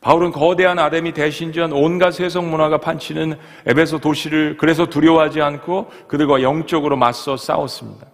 [0.00, 6.96] 바울은 거대한 아담이 대신전 온갖 세속 문화가 판치는 에베소 도시를 그래서 두려워하지 않고 그들과 영적으로
[6.96, 8.06] 맞서 싸웠습니다.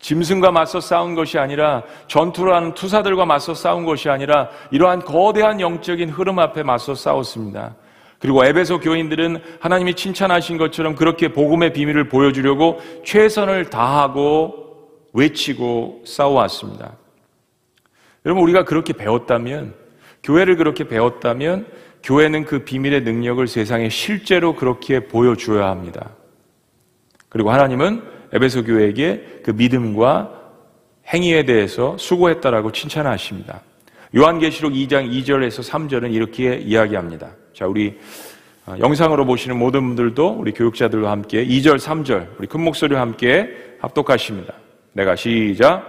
[0.00, 6.08] 짐승과 맞서 싸운 것이 아니라 전투를 하는 투사들과 맞서 싸운 것이 아니라 이러한 거대한 영적인
[6.10, 7.74] 흐름 앞에 맞서 싸웠습니다.
[8.20, 14.68] 그리고 에베소 교인들은 하나님이 칭찬하신 것처럼 그렇게 복음의 비밀을 보여주려고 최선을 다하고
[15.12, 16.96] 외치고 싸워왔습니다.
[18.24, 19.74] 여러분, 우리가 그렇게 배웠다면,
[20.22, 21.66] 교회를 그렇게 배웠다면,
[22.02, 26.10] 교회는 그 비밀의 능력을 세상에 실제로 그렇게 보여줘야 합니다.
[27.28, 30.30] 그리고 하나님은 에베소 교회에게 그 믿음과
[31.12, 33.62] 행위에 대해서 수고했다라고 칭찬하십니다.
[34.16, 37.30] 요한계시록 2장 2절에서 3절은 이렇게 이야기합니다.
[37.54, 37.98] 자, 우리
[38.66, 43.48] 어, 영상으로 보시는 모든 분들도 우리 교육자들과 함께 2절, 3절 우리 큰 목소리와 함께
[43.80, 44.54] 합독하십니다.
[44.92, 45.86] 내가 시작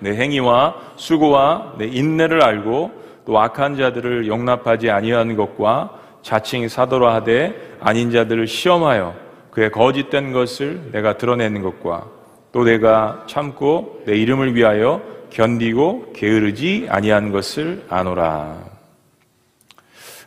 [0.00, 2.90] 내 행위와 수고와 내 인내를 알고
[3.24, 9.25] 또 악한 자들을 용납하지 아니한 것과 자칭 사도라 하되 아닌 자들을 시험하여
[9.56, 12.10] 그의 거짓된 것을 내가 드러내는 것과
[12.52, 18.62] 또 내가 참고 내 이름을 위하여 견디고 게으르지 아니한 것을 아노라.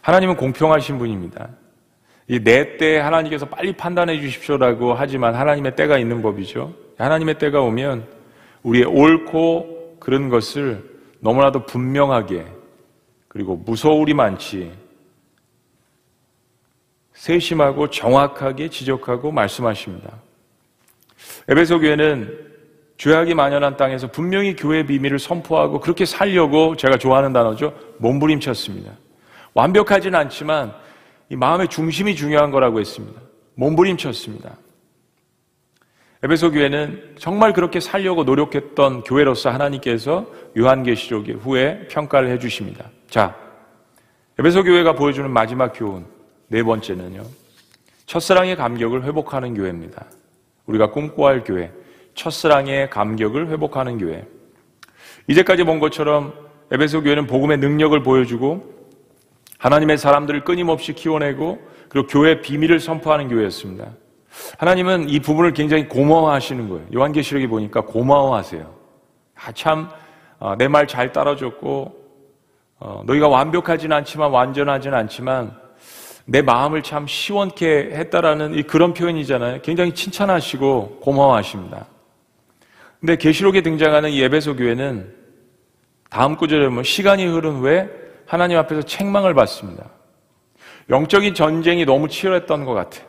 [0.01, 1.47] 하나님은 공평하신 분입니다.
[2.27, 6.73] 이 내 때 하나님께서 빨리 판단해 주십시오라고 하지만 하나님의 때가 있는 법이죠.
[6.97, 8.07] 하나님의 때가 오면
[8.63, 10.83] 우리의 옳고 그런 것을
[11.19, 12.47] 너무나도 분명하게
[13.27, 14.71] 그리고 무서울이 많지
[17.19, 20.10] 세심하고 정확하게 지적하고 말씀하십니다.
[21.49, 22.47] 에베소 교회는
[22.97, 27.73] 죄악이 만연한 땅에서 분명히 교회의 비밀을 선포하고 그렇게 살려고 제가 좋아하는 단어죠.
[27.97, 28.93] 몸부림쳤습니다.
[29.53, 30.73] 완벽하진 않지만
[31.29, 33.19] 이 마음의 중심이 중요한 거라고 했습니다.
[33.55, 34.55] 몸부림쳤습니다.
[36.23, 40.25] 에베소 교회는 정말 그렇게 살려고 노력했던 교회로서 하나님께서
[40.58, 42.89] 요한계시록 후에 평가를 해 주십니다.
[43.10, 43.36] 자,
[44.38, 46.18] 에베소 교회가 보여주는 마지막 교훈
[46.49, 47.23] 네 번째는요.
[48.05, 50.05] 첫사랑의 감격을 회복하는 교회입니다.
[50.65, 51.71] 우리가 꿈꿔할 교회,
[52.15, 54.27] 첫사랑의 감격을 회복하는 교회.
[55.27, 56.33] 이제까지 본 것처럼
[56.71, 58.79] 에베소 교회는 복음의 능력을 보여주고
[59.59, 63.91] 하나님의 사람들을 끊임없이 키워내고 그리고 교회 비밀을 선포하는 교회였습니다.
[64.57, 66.88] 하나님은 이 부분을 굉장히 고마워하시는 거예요.
[66.93, 68.73] 요한계시록에 보니까 고마워하세요.
[69.35, 69.89] 아, 참,
[70.39, 71.95] 어, 내말 잘 따라줬고,
[72.79, 75.59] 어, 너희가 완벽하진 않지만, 완전하진 않지만,
[76.31, 79.61] 내 마음을 참 시원케 했다라는 이 그런 표현이잖아요.
[79.63, 81.87] 굉장히 칭찬하시고 고마워하십니다.
[82.99, 85.11] 근데 계시록에 등장하는 이 에베소 교회는
[86.09, 87.89] 다음 구절에 보면 시간이 흐른 후에
[88.27, 89.89] 하나님 앞에서 책망을 받습니다.
[90.91, 93.05] 영적인 전쟁이 너무 치열했던 것 같아요.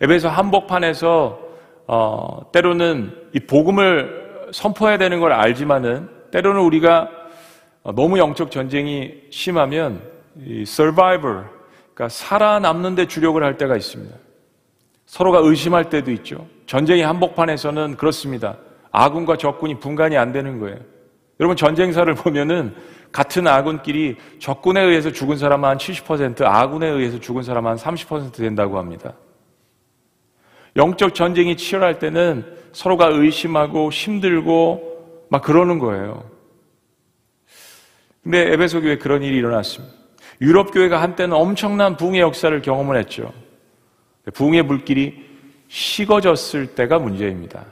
[0.00, 1.40] 에베소 한복판에서
[1.88, 7.08] 어, 때로는 이 복음을 선포해야 되는 걸 알지만은 때로는 우리가
[7.94, 10.00] 너무 영적 전쟁이 심하면
[10.44, 11.55] 이 survivor,
[11.96, 14.14] 그러니까 살아남는 데 주력을 할 때가 있습니다.
[15.06, 16.46] 서로가 의심할 때도 있죠.
[16.66, 18.58] 전쟁의 한복판에서는 그렇습니다.
[18.92, 20.76] 아군과 적군이 분간이 안 되는 거예요.
[21.40, 22.74] 여러분 전쟁사를 보면은
[23.12, 29.14] 같은 아군끼리 적군에 의해서 죽은 사람은 한 70%, 아군에 의해서 죽은 사람은 한30% 된다고 합니다.
[30.76, 36.28] 영적 전쟁이 치열할 때는 서로가 의심하고 힘들고 막 그러는 거예요.
[38.22, 40.05] 근데 에베소 교회 그런 일이 일어났습니다.
[40.40, 43.32] 유럽 교회가 한때는 엄청난 부흥의 역사를 경험을 했죠.
[44.34, 45.24] 부흥의 불길이
[45.68, 47.64] 식어졌을 때가 문제입니다.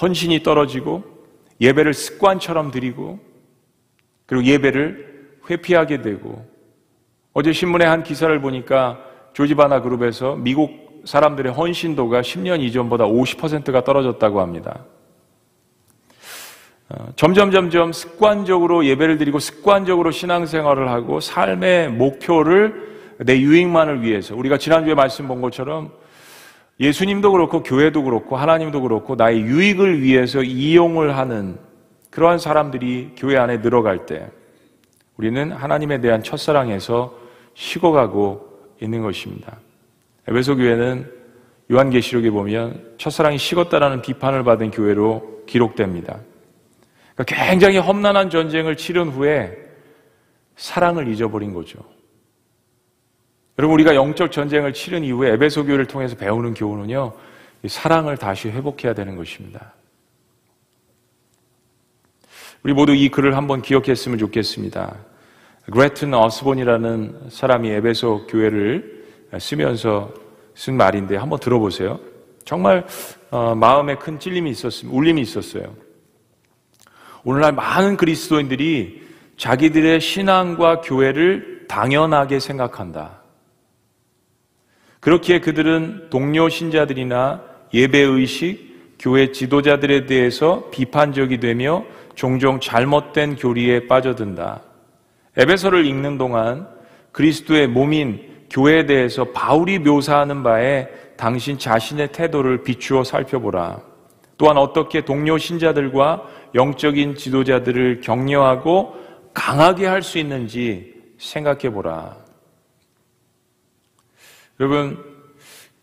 [0.00, 1.04] 헌신이 떨어지고
[1.60, 3.18] 예배를 습관처럼 드리고
[4.26, 6.44] 그리고 예배를 회피하게 되고
[7.32, 8.98] 어제 신문의 한 기사를 보니까
[9.34, 14.84] 조지바나 그룹에서 미국 사람들의 헌신도가 10년 이전보다 50%가 떨어졌다고 합니다.
[16.96, 24.58] 어, 점점 점점 습관적으로 예배를 드리고 습관적으로 신앙생활을 하고 삶의 목표를 내 유익만을 위해서 우리가
[24.58, 25.90] 지난주에 말씀 본 것처럼
[26.80, 31.56] 예수님도 그렇고 교회도 그렇고 하나님도 그렇고 나의 유익을 위해서 이용을 하는
[32.10, 34.28] 그러한 사람들이 교회 안에 늘어갈 때
[35.16, 37.14] 우리는 하나님에 대한 첫사랑에서
[37.54, 39.58] 식어가고 있는 것입니다.
[40.28, 41.10] 에베소 교회는
[41.70, 46.18] 요한계시록에 보면 첫사랑이 식었다라는 비판을 받은 교회로 기록됩니다.
[47.14, 49.56] 그러니까 굉장히 험난한 전쟁을 치른 후에
[50.56, 51.78] 사랑을 잊어버린 거죠.
[53.58, 57.12] 여러분 우리가 영적 전쟁을 치른 이후에 에베소 교회를 통해서 배우는 교훈은요.
[57.68, 59.74] 사랑을 다시 회복해야 되는 것입니다.
[62.62, 64.96] 우리 모두 이 글을 한번 기억했으면 좋겠습니다.
[65.70, 69.04] 그레튼 어스본이라는 사람이 에베소 교회를
[69.38, 70.12] 쓰면서
[70.54, 72.00] 쓴 말인데 한번 들어보세요.
[72.44, 72.86] 정말
[73.30, 74.96] 어, 마음에 큰 찔림이 있었습니다.
[74.96, 75.74] 울림이 있었어요.
[77.24, 79.02] 오늘날 많은 그리스도인들이
[79.36, 83.22] 자기들의 신앙과 교회를 당연하게 생각한다.
[85.00, 91.84] 그렇기에 그들은 동료 신자들이나 예배의식, 교회 지도자들에 대해서 비판적이 되며
[92.14, 94.62] 종종 잘못된 교리에 빠져든다.
[95.36, 96.68] 에베소를 읽는 동안
[97.12, 103.93] 그리스도의 몸인 교회에 대해서 바울이 묘사하는 바에 당신 자신의 태도를 비추어 살펴보라.
[104.36, 108.96] 또한 어떻게 동료 신자들과 영적인 지도자들을 격려하고
[109.32, 112.16] 강하게 할 수 있는지 생각해 보라.
[114.60, 115.02] 여러분,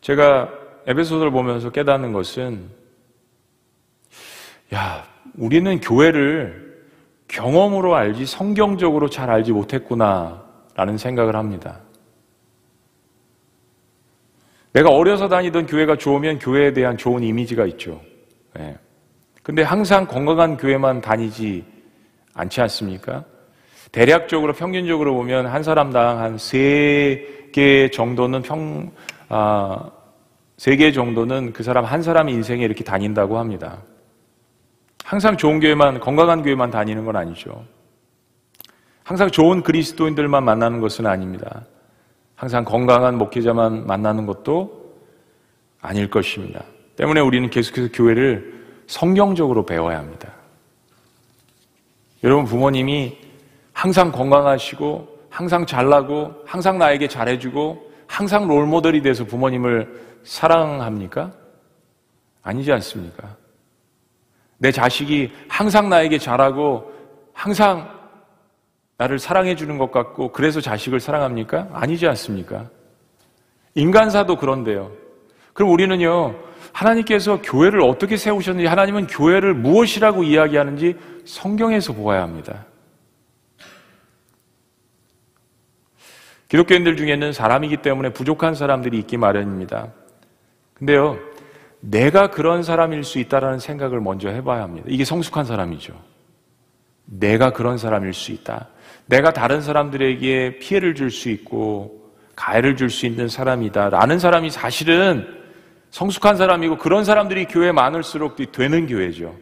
[0.02, 0.50] 제가
[0.88, 2.70] 에베소서를 보면서 깨닫는 것은,
[4.74, 5.06] 야,
[5.38, 6.88] 우리는 교회를
[7.28, 11.80] 경험으로 알지 성경적으로 잘 알지 못했구나, 라는 생각을 합니다.
[14.74, 18.02] 내가 어려서 다니던 교회가 좋으면 교회에 대한 좋은 이미지가 있죠.
[18.54, 18.78] 네.
[19.44, 21.66] 근데 항상 건강한 교회만 다니지
[22.34, 23.24] 않지 않습니까?
[23.92, 28.92] 대략적으로 평균적으로 보면 한 사람당 한 세 개 정도는 평,
[29.28, 29.90] 아,
[30.58, 33.82] 세 개 정도는 그 사람 한 사람 인생에 이렇게 다닌다고 합니다.
[35.04, 37.66] 항상 좋은 교회만, 건강한 교회만 다니는 건 아니죠.
[39.04, 41.66] 항상 좋은 그리스도인들만 만나는 것은 아닙니다.
[42.36, 44.96] 항상 건강한 목회자만 만나는 것도
[45.82, 46.64] 아닐 것입니다.
[46.95, 50.34] 때문에 우리는 계속해서 교회를 성경적으로 배워야 합니다.
[52.23, 53.17] 여러분 부모님이
[53.73, 61.32] 항상 건강하시고 항상 잘나고 항상 나에게 잘해주고 항상 롤모델이 돼서 부모님을 사랑합니까?
[62.43, 63.36] 아니지 않습니까?
[64.58, 66.91] 내 자식이 항상 나에게 잘하고
[67.34, 67.89] 항상
[68.97, 71.69] 나를 사랑해 주는 것 같고 그래서 자식을 사랑합니까?
[71.71, 72.69] 아니지 않습니까?
[73.73, 74.91] 인간사도 그런데요.
[75.54, 76.36] 그럼 우리는요,
[76.74, 80.95] 하나님께서 교회를 어떻게 세우셨는지, 하나님은 교회를 무엇이라고 이야기하는지
[81.26, 82.65] 성경에서 보아야 합니다.
[86.47, 89.88] 기독교인들 중에는 사람이기 때문에 부족한 사람들이 있기 마련입니다.
[90.74, 91.17] 근데요,
[91.80, 94.86] 내가 그런 사람일 수 있다라는 생각을 먼저 해봐야 합니다.
[94.89, 95.93] 이게 성숙한 사람이죠.
[97.06, 98.67] 내가 그런 사람일 수 있다.
[99.06, 103.89] 내가 다른 사람들에게 피해를 줄 수 있고 가해를 줄 수 있는 사람이다.
[103.89, 105.40] 라는 사람이 사실은
[105.91, 109.36] 성숙한 사람이고 그런 사람들이 교회에 많을수록 되는 교회죠.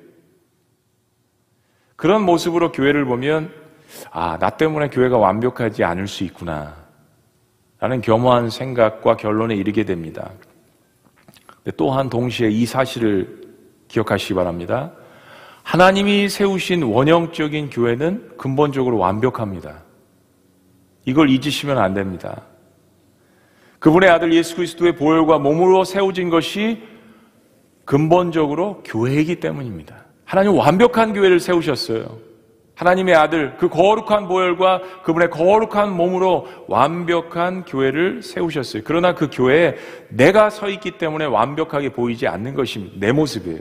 [1.95, 3.53] 그런 모습으로 교회를 보면
[4.11, 6.75] 아, 나 때문에 교회가 완벽하지 않을 수 있구나.
[7.79, 10.31] 라는 겸허한 생각과 결론에 이르게 됩니다.
[11.77, 13.41] 또한 동시에 이 사실을
[13.87, 14.91] 기억하시기 바랍니다.
[15.63, 19.83] 하나님이 세우신 원형적인 교회는 근본적으로 완벽합니다.
[21.05, 22.41] 이걸 잊으시면 안 됩니다.
[23.79, 26.83] 그분의 아들 예수 그리스도의 보혈과 몸으로 세워진 것이
[27.85, 30.05] 근본적으로 교회이기 때문입니다.
[30.25, 32.29] 하나님 완벽한 교회를 세우셨어요.
[32.75, 38.83] 하나님의 아들, 그 거룩한 보혈과 그분의 거룩한 몸으로 완벽한 교회를 세우셨어요.
[38.85, 39.75] 그러나 그 교회에
[40.09, 42.95] 내가 서 있기 때문에 완벽하게 보이지 않는 것입니다.
[42.97, 43.59] 내 모습이에요.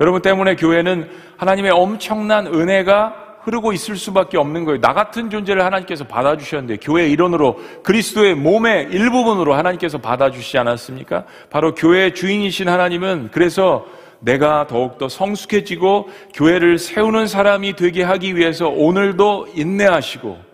[0.00, 4.80] 여러분 때문에 교회는 하나님의 엄청난 은혜가 흐르고 있을 수밖에 없는 거예요.
[4.80, 11.24] 나 같은 존재를 하나님께서 받아주셨는데 교회의 일원으로 그리스도의 몸의 일부분으로 하나님께서 받아주시지 않았습니까?
[11.50, 13.86] 바로 교회의 주인이신 하나님은 그래서
[14.20, 20.50] 내가 더욱더 성숙해지고 교회를 세우는 사람이 되게 하기 위해서 오늘도 인내하시고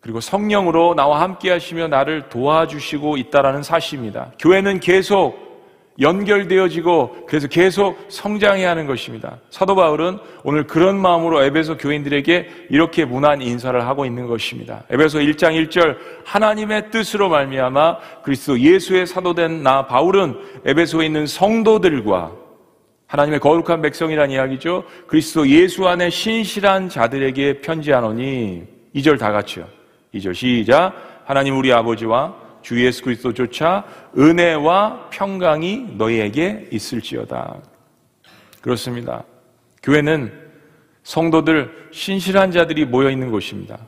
[0.00, 4.32] 그리고 성령으로 나와 함께 하시며 나를 도와주시고 있다라는 사실입니다.
[4.38, 5.53] 교회는 계속
[6.00, 9.38] 연결되어지고 그래서 계속 성장해야 하는 것입니다.
[9.50, 14.84] 사도 바울은 오늘 그런 마음으로 에베소 교인들에게 이렇게 문안 인사를 하고 있는 것입니다.
[14.90, 22.32] 에베소 1장 1절 하나님의 뜻으로 말미암아 그리스도 예수의 사도된 나 바울은 에베소에 있는 성도들과
[23.06, 24.84] 하나님의 거룩한 백성이란 이야기죠.
[25.06, 28.64] 그리스도 예수 안에 신실한 자들에게 편지하노니
[28.96, 29.66] 2절 다 같이요.
[30.14, 30.92] 2절 시작
[31.24, 33.84] 하나님 우리 아버지와 주 예수 그리스도조차
[34.16, 37.58] 은혜와 평강이 너희에게 있을지어다.
[38.62, 39.22] 그렇습니다.
[39.82, 40.32] 교회는
[41.02, 43.78] 성도들 신실한 자들이 모여 있는 곳입니다.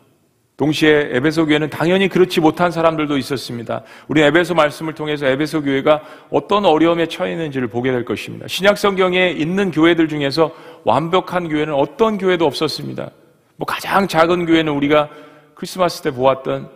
[0.59, 3.83] 동시에 에베소 교회는 당연히 그렇지 못한 사람들도 있었습니다.
[4.09, 8.47] 우리 에베소 말씀을 통해서 에베소 교회가 어떤 어려움에 처해 있는지를 보게 될 것입니다.
[8.47, 13.11] 신약 성경에 있는 교회들 중에서 완벽한 교회는 어떤 교회도 없었습니다.
[13.57, 15.09] 뭐 가장 작은 교회는 우리가
[15.55, 16.69] 크리스마스 때 보았던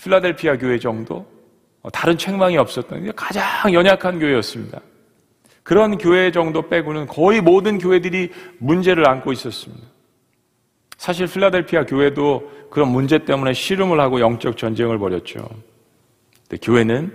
[0.00, 1.37] 필라델피아 교회 정도, 어,
[1.92, 4.80] 다른 책망이 없었던 가장 연약한 교회였습니다.
[5.62, 9.86] 그런 교회 정도 빼고는 거의 모든 교회들이 문제를 안고 있었습니다.
[10.96, 15.48] 사실 필라델피아 교회도 그런 문제 때문에 씨름을 하고 영적 전쟁을 벌였죠.
[16.48, 17.12] 근데 교회는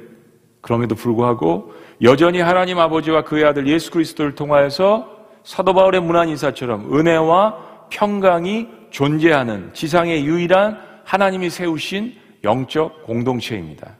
[0.61, 5.09] 그럼에도 불구하고 여전히 하나님 아버지와 그의 아들 예수 그리스도를 통하여서
[5.43, 13.97] 사도 바울의 문안 인사처럼 은혜와 평강이 존재하는 지상의 유일한 하나님이 세우신 영적 공동체입니다.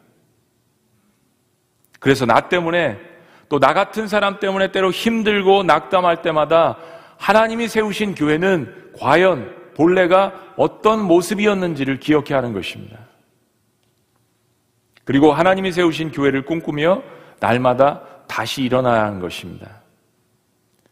[2.03, 2.99] 그래서 나 때문에
[3.49, 6.77] 또 나 같은 사람 때문에 때로 힘들고 낙담할 때마다
[7.17, 12.97] 하나님이 세우신 교회는 과연 본래가 어떤 모습이었는지를 기억해야 하는 것입니다.
[15.05, 17.03] 그리고 하나님이 세우신 교회를 꿈꾸며
[17.39, 19.81] 날마다 다시 일어나야 하는 것입니다.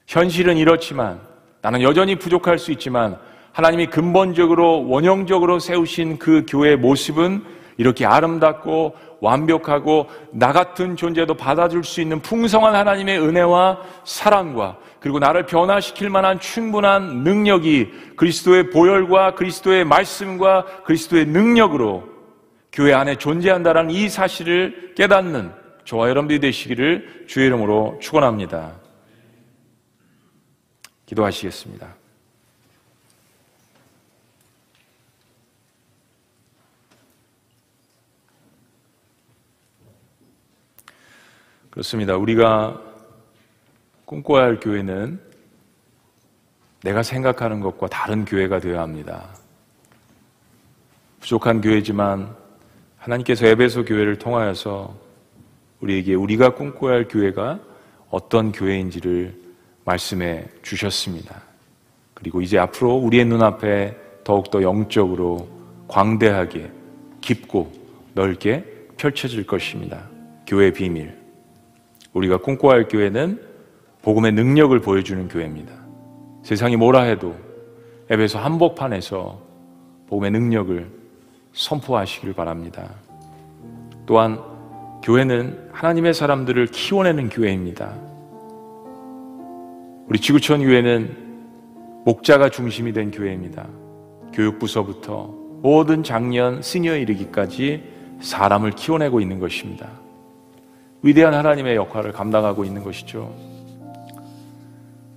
[0.07, 1.19] 현실은 이렇지만
[1.61, 3.17] 나는 여전히 부족할 수 있지만
[3.53, 7.43] 하나님이 근본적으로 원형적으로 세우신 그 교회의 모습은
[7.77, 15.45] 이렇게 아름답고 완벽하고 나 같은 존재도 받아줄 수 있는 풍성한 하나님의 은혜와 사랑과 그리고 나를
[15.45, 22.09] 변화시킬 만한 충분한 능력이 그리스도의 보혈과 그리스도의 말씀과 그리스도의 능력으로
[22.71, 25.51] 교회 안에 존재한다는 이 사실을 깨닫는
[25.85, 28.79] 저와 여러분들이 되시기를 주의 이름으로 축원합니다.
[31.05, 32.00] 기도하시겠습니다.
[41.71, 42.17] 그렇습니다.
[42.17, 42.79] 우리가
[44.05, 45.19] 꿈꿔야 할 교회는
[46.83, 49.29] 내가 생각하는 것과 다른 교회가 되어야 합니다.
[51.21, 52.35] 부족한 교회지만
[52.97, 54.93] 하나님께서 에베소 교회를 통하여서
[55.79, 57.59] 우리에게 우리가 꿈꿔야 할 교회가
[58.09, 59.33] 어떤 교회인지를
[59.85, 61.41] 말씀해 주셨습니다.
[62.13, 63.95] 그리고 이제 앞으로 우리의 눈앞에
[64.25, 65.47] 더욱더 영적으로
[65.87, 66.69] 광대하게
[67.21, 67.71] 깊고
[68.13, 68.65] 넓게
[68.97, 70.09] 펼쳐질 것입니다.
[70.45, 71.20] 교회 비밀.
[72.13, 73.41] 우리가 꿈꿔야 할 교회는
[74.01, 75.73] 복음의 능력을 보여주는 교회입니다.
[76.43, 77.35] 세상이 뭐라 해도
[78.11, 79.39] 앱에서 한복판에서
[80.07, 80.89] 복음의 능력을
[81.53, 82.89] 선포하시길 바랍니다.
[84.05, 84.39] 또한
[85.03, 87.93] 교회는 하나님의 사람들을 키워내는 교회입니다.
[90.07, 91.15] 우리 지구촌 교회는
[92.05, 93.67] 목자가 중심이 된 교회입니다.
[94.33, 97.83] 교육부서부터 모든 장년, 스녀 이르기까지
[98.19, 99.89] 사람을 키워내고 있는 것입니다.
[101.03, 103.33] 위대한 하나님의 역할을 감당하고 있는 것이죠.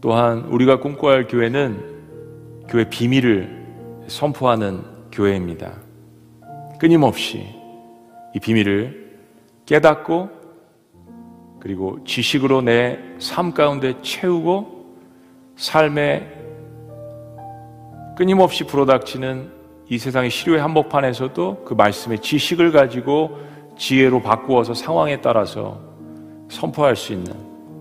[0.00, 4.82] 또한 우리가 꿈꿔야 할 교회는 교회 비밀을 선포하는
[5.12, 5.72] 교회입니다.
[6.78, 7.46] 끊임없이
[8.34, 9.18] 이 비밀을
[9.66, 10.28] 깨닫고
[11.60, 14.98] 그리고 지식으로 내 삶 가운데 채우고
[15.56, 16.30] 삶에
[18.16, 19.50] 끊임없이 불어닥치는
[19.88, 23.38] 이 세상의 시류의 한복판에서도 그 말씀의 지식을 가지고
[23.76, 25.80] 지혜로 바꾸어서 상황에 따라서
[26.48, 27.32] 선포할 수 있는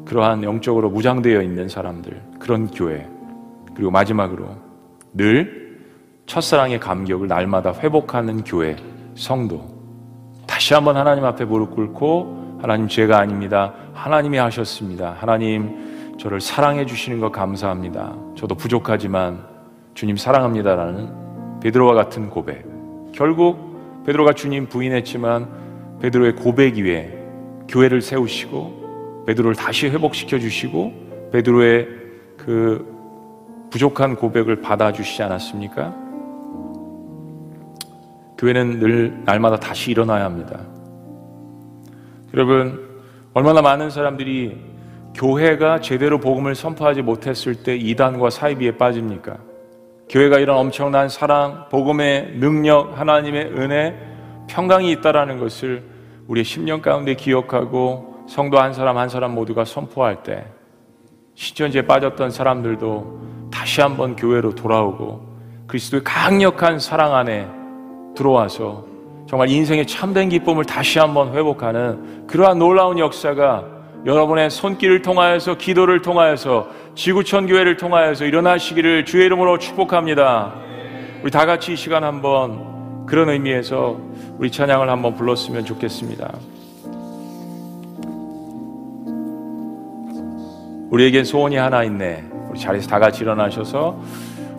[0.06, 3.08] 그러한 영적으로 무장되어 있는 사람들, 그런 교회.
[3.74, 4.50] 그리고 마지막으로
[5.14, 5.80] 늘
[6.26, 8.76] 첫사랑의 감격을 날마다 회복하는 교회,
[9.16, 9.66] 성도.
[10.46, 13.74] 다시 한번 하나님 앞에 무릎 꿇고 하나님 죄가 아닙니다.
[13.94, 15.16] 하나님이 하셨습니다.
[15.20, 18.16] 하나님 저를 사랑해 주시는 것 감사합니다.
[18.36, 19.44] 저도 부족하지만
[19.94, 22.66] 주님 사랑합니다라는 베드로와 같은 고백.
[23.14, 25.63] 결국 베드로가 주님 부인했지만
[26.04, 27.18] 베드로의 고백 위에
[27.70, 31.88] 교회를 세우시고 베드로를 다시 회복시켜 주시고 베드로의
[32.36, 35.96] 그 부족한 고백을 받아주시지 않았습니까?
[38.38, 40.60] 교회는 늘 날마다 다시 일어나야 합니다.
[42.34, 42.82] 여러분,
[43.34, 44.58] 얼마나 많은 사람들이
[45.16, 49.38] 교회가 제대로 복음을 선포하지 못했을 때 이단과 사이비에 빠집니까?
[50.10, 53.98] 교회가 이런 엄청난 사랑, 복음의 능력, 하나님의 은혜,
[54.48, 55.93] 평강이 있다라는 것을
[56.28, 60.46] 우리의 10년 가운데 기억하고 성도 한 사람 한 사람 모두가 선포할 때
[61.36, 65.34] 시전지에 빠졌던 사람들도 다시 한번 교회로 돌아오고
[65.68, 67.48] 그리스도의 강력한 사랑 안에
[68.16, 68.86] 들어와서
[69.28, 73.66] 정말 인생의 참된 기쁨을 다시 한번 회복하는 그러한 놀라운 역사가
[74.06, 80.54] 여러분의 손길을 통하여서 기도를 통하여서 지구촌 교회를 통하여서 일어나시기를 주의 이름으로 축복합니다.
[81.24, 83.98] 우리 다 같이 이 시간 한번 그런 의미에서
[84.38, 86.34] 우리 찬양을 한번 불렀으면 좋겠습니다.
[90.90, 92.24] 우리에겐 소원이 하나 있네.
[92.50, 93.98] 우리 자리에서 다 같이 일어나셔서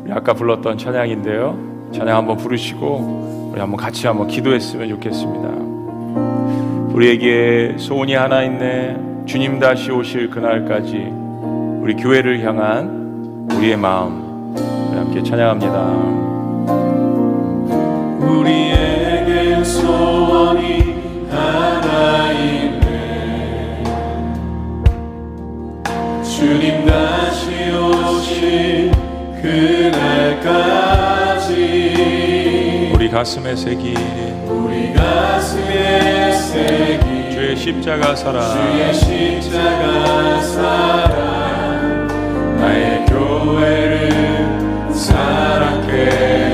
[0.02, 1.90] 우리 아까 불렀던 찬양인데요.
[1.92, 5.48] 찬양 한번 부르시고 우리 한번 같이 한번 기도했으면 좋겠습니다.
[6.92, 8.96] 우리에게 소원이 하나 있네.
[9.26, 10.96] 주님 다시 오실 그날까지
[11.80, 14.54] 우리 교회를 향한 우리의 마음
[14.96, 16.33] 함께 찬양합니다.
[26.44, 28.92] 주님 다시 오실
[29.40, 30.42] 그날까지
[32.94, 33.96] 우리 가슴에 새긴
[34.46, 38.42] 우리 가슴에 새긴 주의 십자가 사랑.
[38.52, 42.06] 주의 십자가 사랑.
[42.58, 46.53] 나의 교회를 사랑케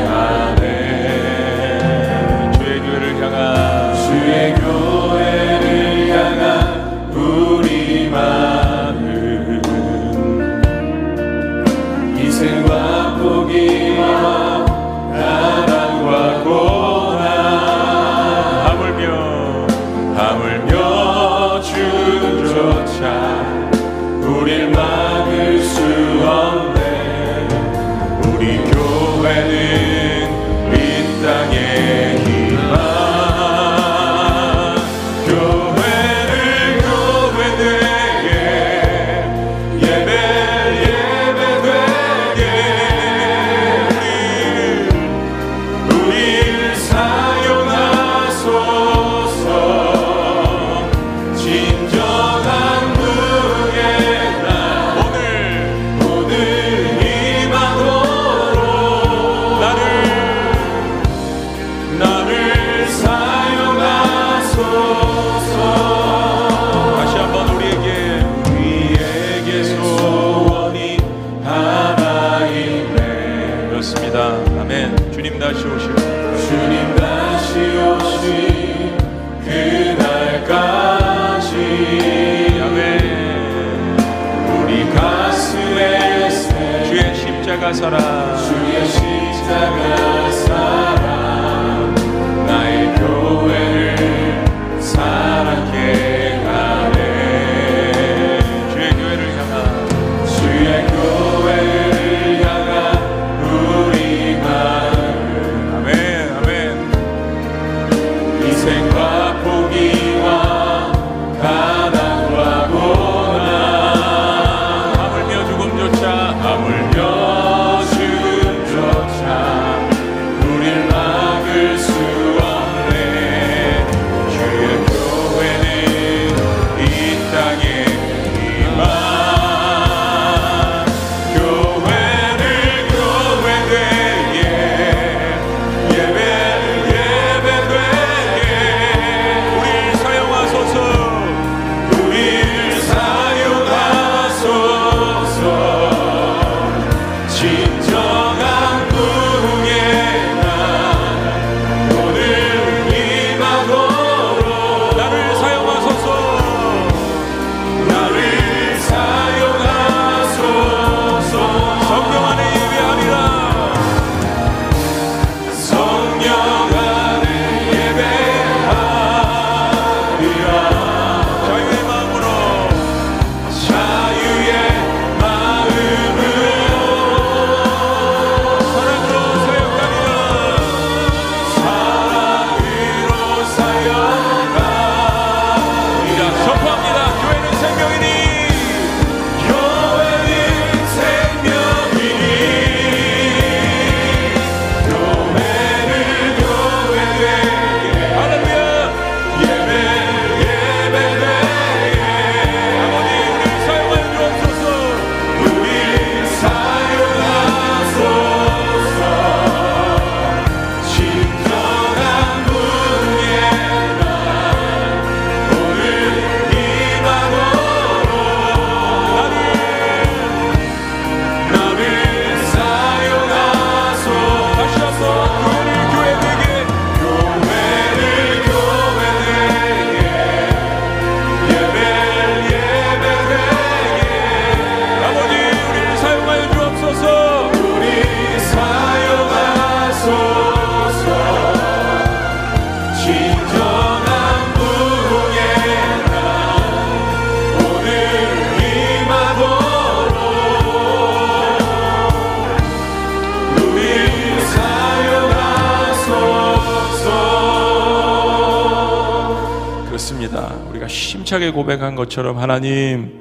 [261.30, 263.20] 심차게 고백한 것처럼 하나님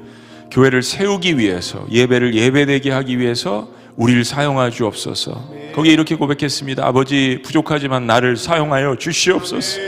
[0.50, 5.50] 교회를 세우기 위해서 예배를 예배되게 하기 위해서 우리를 사용하여 주옵소서.
[5.74, 6.84] 거기에 이렇게 고백했습니다.
[6.84, 9.78] 아버지 부족하지만 나를 사용하여 주시옵소서.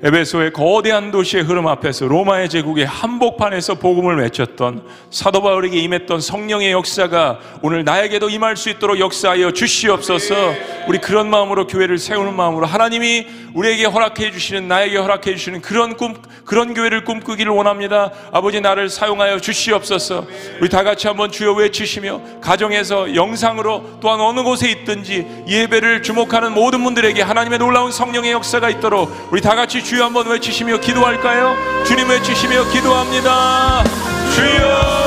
[0.00, 7.40] 에베소의 거대한 도시의 흐름 앞에서 로마의 제국의 한복판에서 복음을 외쳤던 사도 바울에게 임했던 성령의 역사가
[7.62, 10.54] 오늘 나에게도 임할 수 있도록 역사하여 주시옵소서.
[10.86, 16.14] 우리 그런 마음으로 교회를 세우는 마음으로 하나님이 우리에게 허락해 주시는 나에게 허락해 주시는 그런 꿈
[16.44, 18.10] 그런 교회를 꿈꾸기를 원합니다.
[18.32, 20.26] 아버지 나를 사용하여 주시옵소서.
[20.60, 26.82] 우리 다 같이 한번 주여 외치시며 가정에서 영상으로 또한 어느 곳에 있든지 예배를 주목하는 모든
[26.84, 31.56] 분들에게 하나님의 놀라운 성령의 역사가 있도록 우리 다 같이 주여 한번 외치시며 기도할까요?
[31.86, 33.82] 주님 외치시며 기도합니다.
[34.34, 34.98] 주여!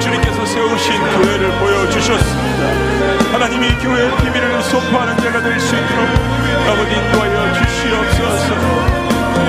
[0.00, 3.32] 주님께서 세우신 교회를 보여주셨습니다.
[3.32, 6.08] 하나님이 교회의 비밀을 선포하는 자가 될 수 있도록
[6.68, 8.83] 아버지 인도하여 주시옵소서.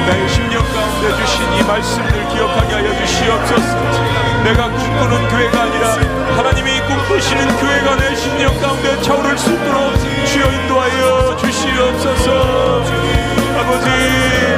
[0.05, 4.43] 나의 심령 가운데 주신 이 말씀들 기억하게 하여 주시옵소서.
[4.43, 5.93] 내가 꿈꾸는 교회가 아니라
[6.37, 9.93] 하나님이 꿈꾸시는 교회가 내 심령 가운데 차오를 수 있도록
[10.25, 12.83] 주여 인도하여 주시옵소서.
[13.57, 14.54] 아버지.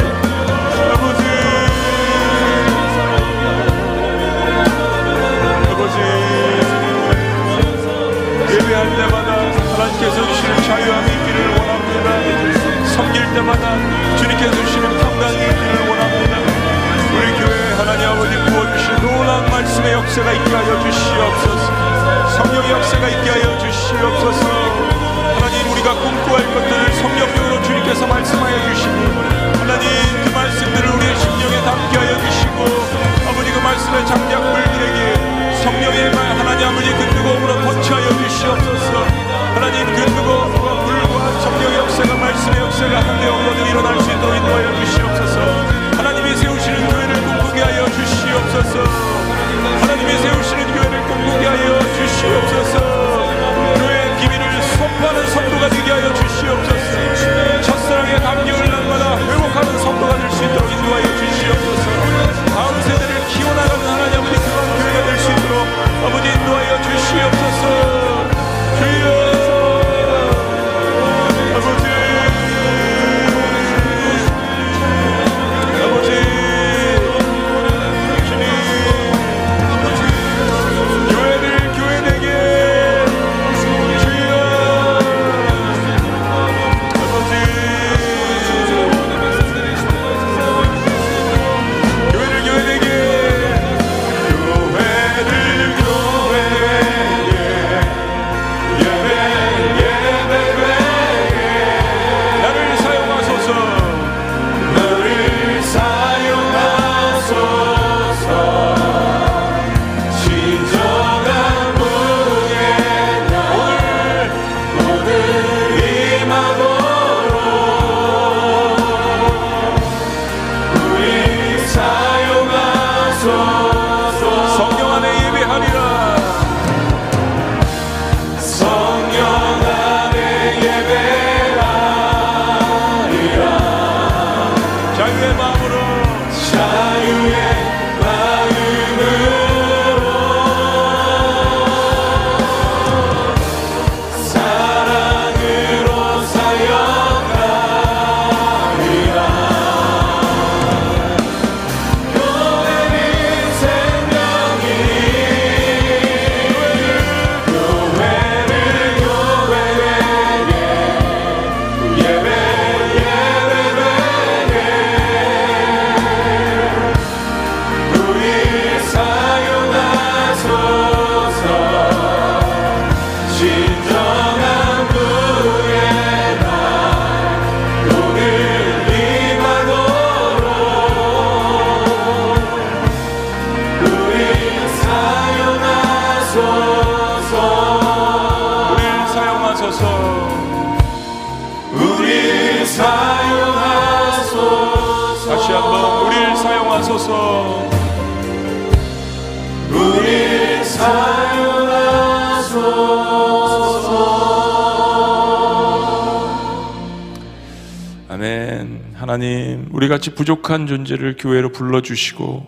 [209.17, 212.45] 하나님 우리 같이 부족한 존재를 교회로 불러주시고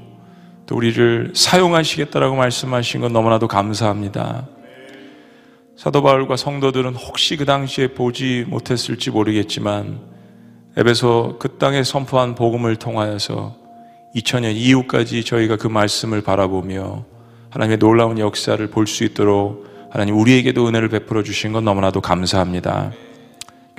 [0.68, 4.48] 또 우리를 사용하시겠다라고 말씀하신 건 너무나도 감사합니다
[5.76, 10.00] 사도 바울과 성도들은 혹시 그 당시에 보지 못했을지 모르겠지만
[10.78, 13.56] 에베소 그 땅에 선포한 복음을 통하여서
[14.14, 17.04] 2000년 이후까지 저희가 그 말씀을 바라보며
[17.50, 22.92] 하나님의 놀라운 역사를 볼 수 있도록 하나님 우리에게도 은혜를 베풀어 주신 건 너무나도 감사합니다.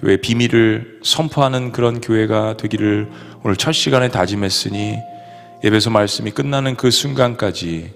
[0.00, 3.10] 교회 비밀을 선포하는 그런 교회가 되기를
[3.44, 4.96] 오늘 첫 시간에 다짐했으니
[5.62, 7.90] 예배소 말씀이 끝나는 그 순간까지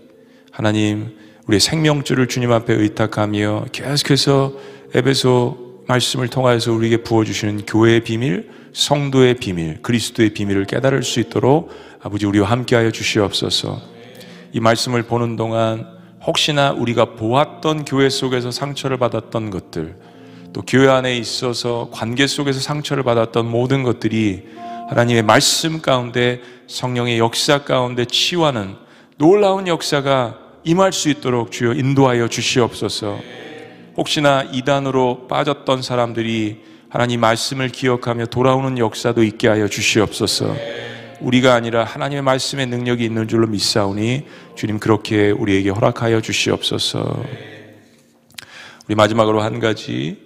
[0.51, 4.53] 하나님 우리의 생명줄을 주님 앞에 의탁하며 계속해서
[4.95, 11.71] 에베소 말씀을 통하여서 우리에게 부어주시는 교회의 비밀, 성도의 비밀, 그리스도의 비밀을 깨달을 수 있도록
[12.03, 13.81] 아버지 우리와 함께하여 주시옵소서.
[14.53, 15.87] 이 말씀을 보는 동안
[16.27, 19.97] 혹시나 우리가 보았던 교회 속에서 상처를 받았던 것들,
[20.55, 24.45] 또 교회 안에 있어서 관계 속에서 상처를 받았던 모든 것들이
[24.89, 28.77] 하나님의 말씀 가운데 성령의 역사 가운데 치유하는
[29.19, 33.19] 놀라운 역사가 임할 수 있도록 주여 인도하여 주시옵소서.
[33.97, 40.55] 혹시나 이단으로 빠졌던 사람들이 하나님 말씀을 기억하며 돌아오는 역사도 있게 하여 주시옵소서.
[41.21, 47.25] 우리가 아니라 하나님의 말씀의 능력이 있는 줄로 믿사오니 주님 그렇게 우리에게 허락하여 주시옵소서.
[48.87, 50.24] 우리 마지막으로 한 가지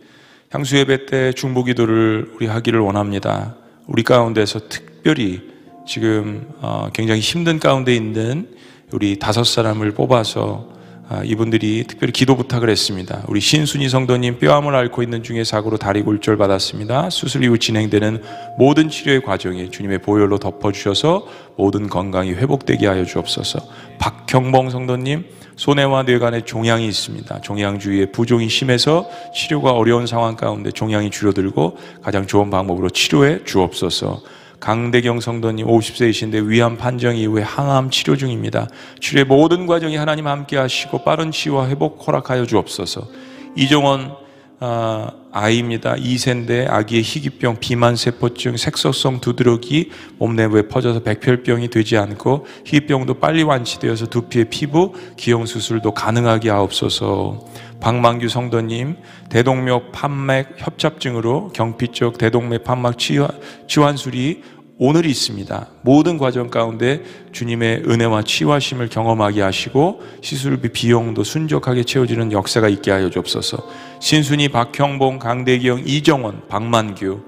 [0.51, 3.55] 향수 예배 때 중보 기도를 우리 하기를 원합니다.
[3.87, 5.43] 우리 가운데서 특별히
[5.87, 8.57] 지금 어, 굉장히 힘든 가운데 있는
[8.91, 10.78] 우리 다섯 사람을 뽑아서 아,
[11.25, 13.23] 이분들이 특별히 기도 부탁을 했습니다.
[13.29, 17.09] 우리 신순희 성도님 뼈암을 앓고 있는 중에 사고로 다리 골절 받았습니다.
[17.11, 18.23] 수술 이후 진행되는
[18.59, 23.59] 모든 치료의 과정에 주님의 보혈로 덮어주셔서 모든 건강이 회복되게 하여 주옵소서.
[23.99, 25.25] 박형봉 성도님
[25.57, 27.41] 손해와 뇌관에 종양이 있습니다.
[27.41, 34.23] 종양 주위에 부종이 심해서 치료가 어려운 상황 가운데 종양이 줄어들고 가장 좋은 방법으로 치료해 주옵소서.
[34.61, 38.69] 강대경 성도님 50세이신데 위암 판정 이후에 항암 치료 중입니다.
[39.01, 43.09] 치료의 모든 과정이 하나님 함께 하시고 빠른 치유와 회복 허락하여 주옵소서.
[43.57, 44.17] 이종원
[44.61, 45.95] 아, 아이입니다.
[45.95, 54.07] 2세인데 아기의 희귀병, 비만세포증, 색소성 두드러기 몸 내부에 퍼져서 백혈병이 되지 않고 희귀병도 빨리 완치되어서
[54.07, 57.47] 두피의 피부, 기형 수술도 가능하게 하옵소서.
[57.81, 58.97] 박만규 성도님
[59.31, 63.29] 대동맥 판맥 협착증으로 경피 쪽 대동맥 판막 치환,
[63.67, 64.43] 치환술이
[64.81, 65.69] 오늘 있습니다.
[65.83, 67.03] 모든 과정 가운데
[67.33, 73.59] 주님의 은혜와 치유하심을 경험하게 하시고 시술비 비용도 순적하게 채워지는 역사가 있게 하여 주옵소서.
[74.01, 77.21] 신순이, 박형봉, 강대경, 이정원, 박만규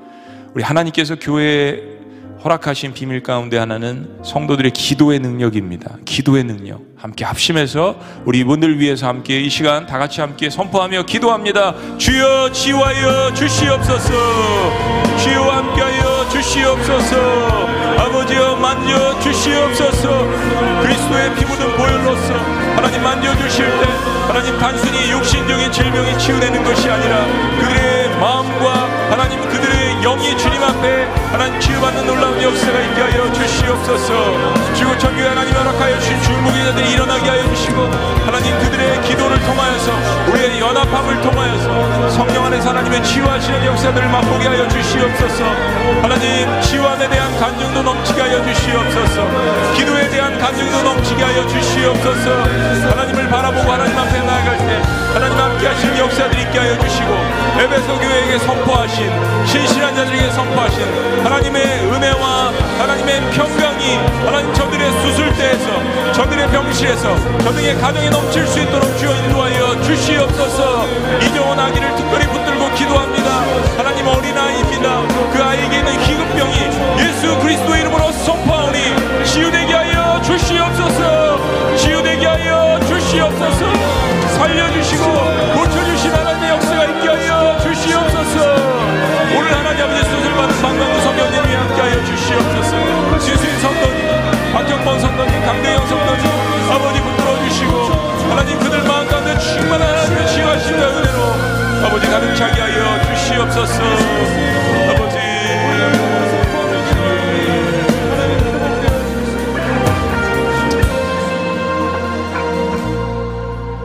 [0.54, 2.00] 우리 하나님께서 교회에
[2.44, 5.98] 허락하신 비밀 가운데 하나는 성도들의 기도의 능력입니다.
[6.04, 6.89] 기도의 능력.
[7.00, 7.96] 함께 합심해서
[8.26, 11.74] 우리 이분들 위해서 함께 이 시간 다 같이 함께 선포하며 기도합니다.
[11.96, 14.12] 주여 지와여 주시옵소서.
[15.16, 17.16] 주여 함께하여 주시옵소서.
[17.98, 20.26] 아버지여 만져 주시옵소서.
[20.82, 22.34] 그리스도의 피 묻은 보혈로서
[22.76, 23.86] 하나님 만져 주실 때
[24.26, 27.26] 하나님 단순히 육신적인 질병이 치유되는 것이 아니라
[27.60, 34.74] 그들의 마음과 하나님 그들의 영이 주님 앞에 하나님 치유받는 놀라운 역사가 있게 하여 주시옵소서.
[34.74, 37.80] 주고 천국에 하나님 허락하여 주신 중보기자들이 일어나게 하여 주시고
[38.26, 39.92] 하나님 그들의 기도를 통하여서
[40.28, 45.44] 우리의 연합함을 통하여서 성령 안에서 하나님의 치유하시는 역사들을 맛보게 하여 주시옵소서.
[46.02, 49.26] 하나님 치유함에 대한 간증도 넘치게 하여 주시옵소서.
[49.76, 52.30] 기도에 대한 간증도 넘치게 하여 주시옵소서.
[52.90, 54.82] 하나님을 바라보고 하나님 앞에 나아갈 때
[55.14, 57.16] 하나님 함께 하시는 역사들이 있게 하여 주시고
[57.58, 66.50] 에베소 교 회에게 선포하신 신실한 자들에게 선포하신 하나님의 은혜와 하나님의 평강이 하나님 저들의 수술대에서 저들의
[66.50, 70.86] 병실에서 저들의 가정에 넘칠 수 있도록 주여 인도하여 주시옵소서.
[71.22, 73.30] 이정원 아기를 특별히 붙들고 기도합니다.
[73.76, 75.06] 하나님 어린아이입니다.
[75.32, 76.56] 그 아이에게 있는 희극병이
[76.98, 81.76] 예수 그리스도의 이름으로 선포하오니 치유되게 하여 주시옵소서.
[81.76, 83.72] 치유되게 하여 주시옵소서.
[84.36, 85.04] 살려주시고
[85.54, 86.19] 고쳐주신 하
[89.50, 93.18] 오늘 하나님 아버지 수술 받은 방광구 성령님이 함께하여 주시옵소서.
[93.18, 96.24] 지수인 성도님 박경범 성도님 강대영 성도님
[96.70, 97.72] 아버지 붙들어 주시고
[98.30, 103.82] 하나님 그들 마음 가운데 충만한 하나님의 지하신다 은혜로 아버지 가득 차게 하여 주시옵소서.
[104.94, 105.18] 아버지.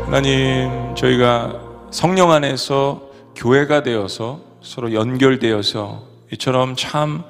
[0.05, 1.53] 하나님 저희가
[1.91, 3.01] 성령 안에서
[3.35, 6.03] 교회가 되어서 서로 연결되어서
[6.33, 7.23] 이처럼 참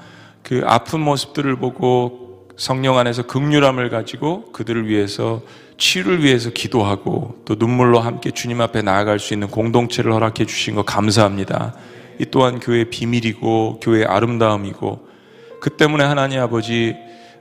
[0.46, 5.42] 그 아픈 모습들을 보고 성령 안에서 극률함을 가지고 그들을 위해서
[5.80, 10.86] 치유를 위해서 기도하고 또 눈물로 함께 주님 앞에 나아갈 수 있는 공동체를 허락해 주신 것
[10.86, 11.74] 감사합니다.
[12.20, 15.08] 이 또한 교회의 비밀이고 교회의 아름다움이고
[15.60, 16.96] 그 때문에 하나님 아버지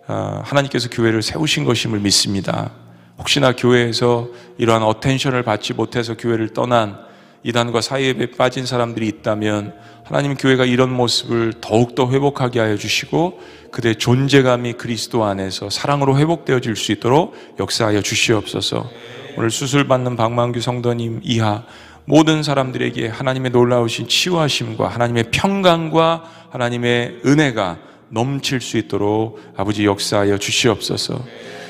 [0.06, 2.72] 아, 하나님께서 교회를 세우신 것임을 믿습니다.
[3.18, 6.98] 혹시나 교회에서 이러한 attention을 받지 못해서 교회를 떠난
[7.44, 13.40] 이단과 사이비에 빠진 사람들이 있다면 하나님 교회가 이런 모습을 더욱더 회복하게 하여 주시고
[13.70, 18.88] 그들의 존재감이 그리스도 안에서 사랑으로 회복되어질 수 있도록 역사하여 주시옵소서.
[19.36, 21.64] 오늘 수술 받는 박만규 성도님 이하
[22.06, 27.78] 모든 사람들에게 하나님의 놀라우신 치유하심과 하나님의 평강과 하나님의 은혜가
[28.10, 31.24] 넘칠 수 있도록 아버지 역사하여 주시옵소서.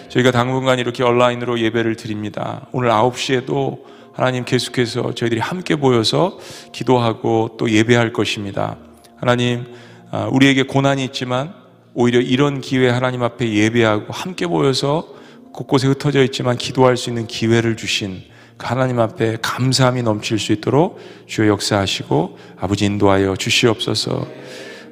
[0.09, 2.67] 저희가 당분간 이렇게 온라인으로 예배를 드립니다.
[2.73, 6.39] 오늘 9시에도 하나님 계속해서 저희들이 함께 모여서
[6.73, 8.77] 기도하고 또 예배할 것입니다.
[9.17, 9.67] 하나님,
[10.13, 11.53] 아, 우리에게 고난이 있지만
[11.95, 15.09] 오히려 이런 기회 하나님 앞에 예배하고 함께 모여서
[15.53, 18.23] 곳곳에 흩어져 있지만 기도할 수 있는 기회를 주신
[18.57, 24.27] 그 하나님 앞에 감사함이 넘칠 수 있도록 주여 역사하시고 아버지 인도하여 주시옵소서.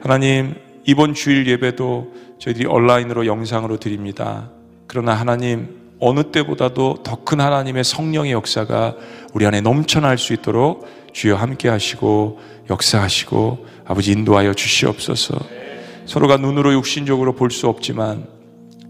[0.01, 4.51] 하나님, 이번 주일 예배도 저희들이 온라인으로 영상으로 드립니다.
[4.89, 8.97] 그러나 하나님, 어느 때보다도 더 큰 하나님의 성령의 역사가
[9.33, 15.39] 우리 안에 넘쳐날 수 있도록 주여 함께 하시고 역사하시고 아버지 인도하여 주시옵소서.
[16.07, 18.27] 서로가 눈으로 육신적으로 볼 수 없지만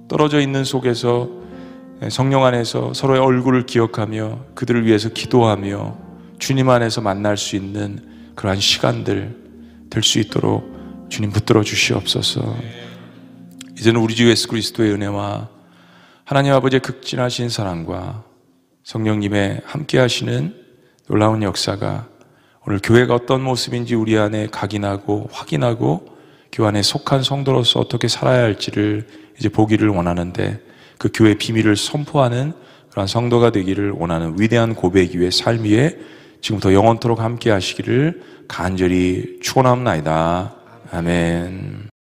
[0.09, 1.29] 떨어져 있는 속에서
[2.11, 5.97] 성령 안에서 서로의 얼굴을 기억하며 그들을 위해서 기도하며
[6.39, 8.01] 주님 안에서 만날 수 있는
[8.35, 9.37] 그러한 시간들
[9.91, 12.57] 될 수 있도록 주님 붙들어 주시옵소서.
[13.79, 15.49] 이제는 우리 주 예수 그리스도의 은혜와
[16.33, 18.25] 하나님 아버지의 극진하신 사랑과
[18.85, 20.55] 성령님의 함께 하시는
[21.07, 22.09] 놀라운 역사가
[22.67, 26.07] 오늘 교회가 어떤 모습인지 우리 안에 각인하고 확인하고
[26.51, 29.07] 교회 안에 속한 성도로서 어떻게 살아야 할지를
[29.39, 30.59] 이제 보기를 원하는데
[30.97, 32.55] 그 교회 비밀을 선포하는
[32.89, 35.99] 그런 성도가 되기를 원하는 위대한 고백 위의 삶 위에
[36.41, 40.55] 지금부터 영원토록 함께 하시기를 간절히 축원합니다.
[40.93, 41.92] 아멘.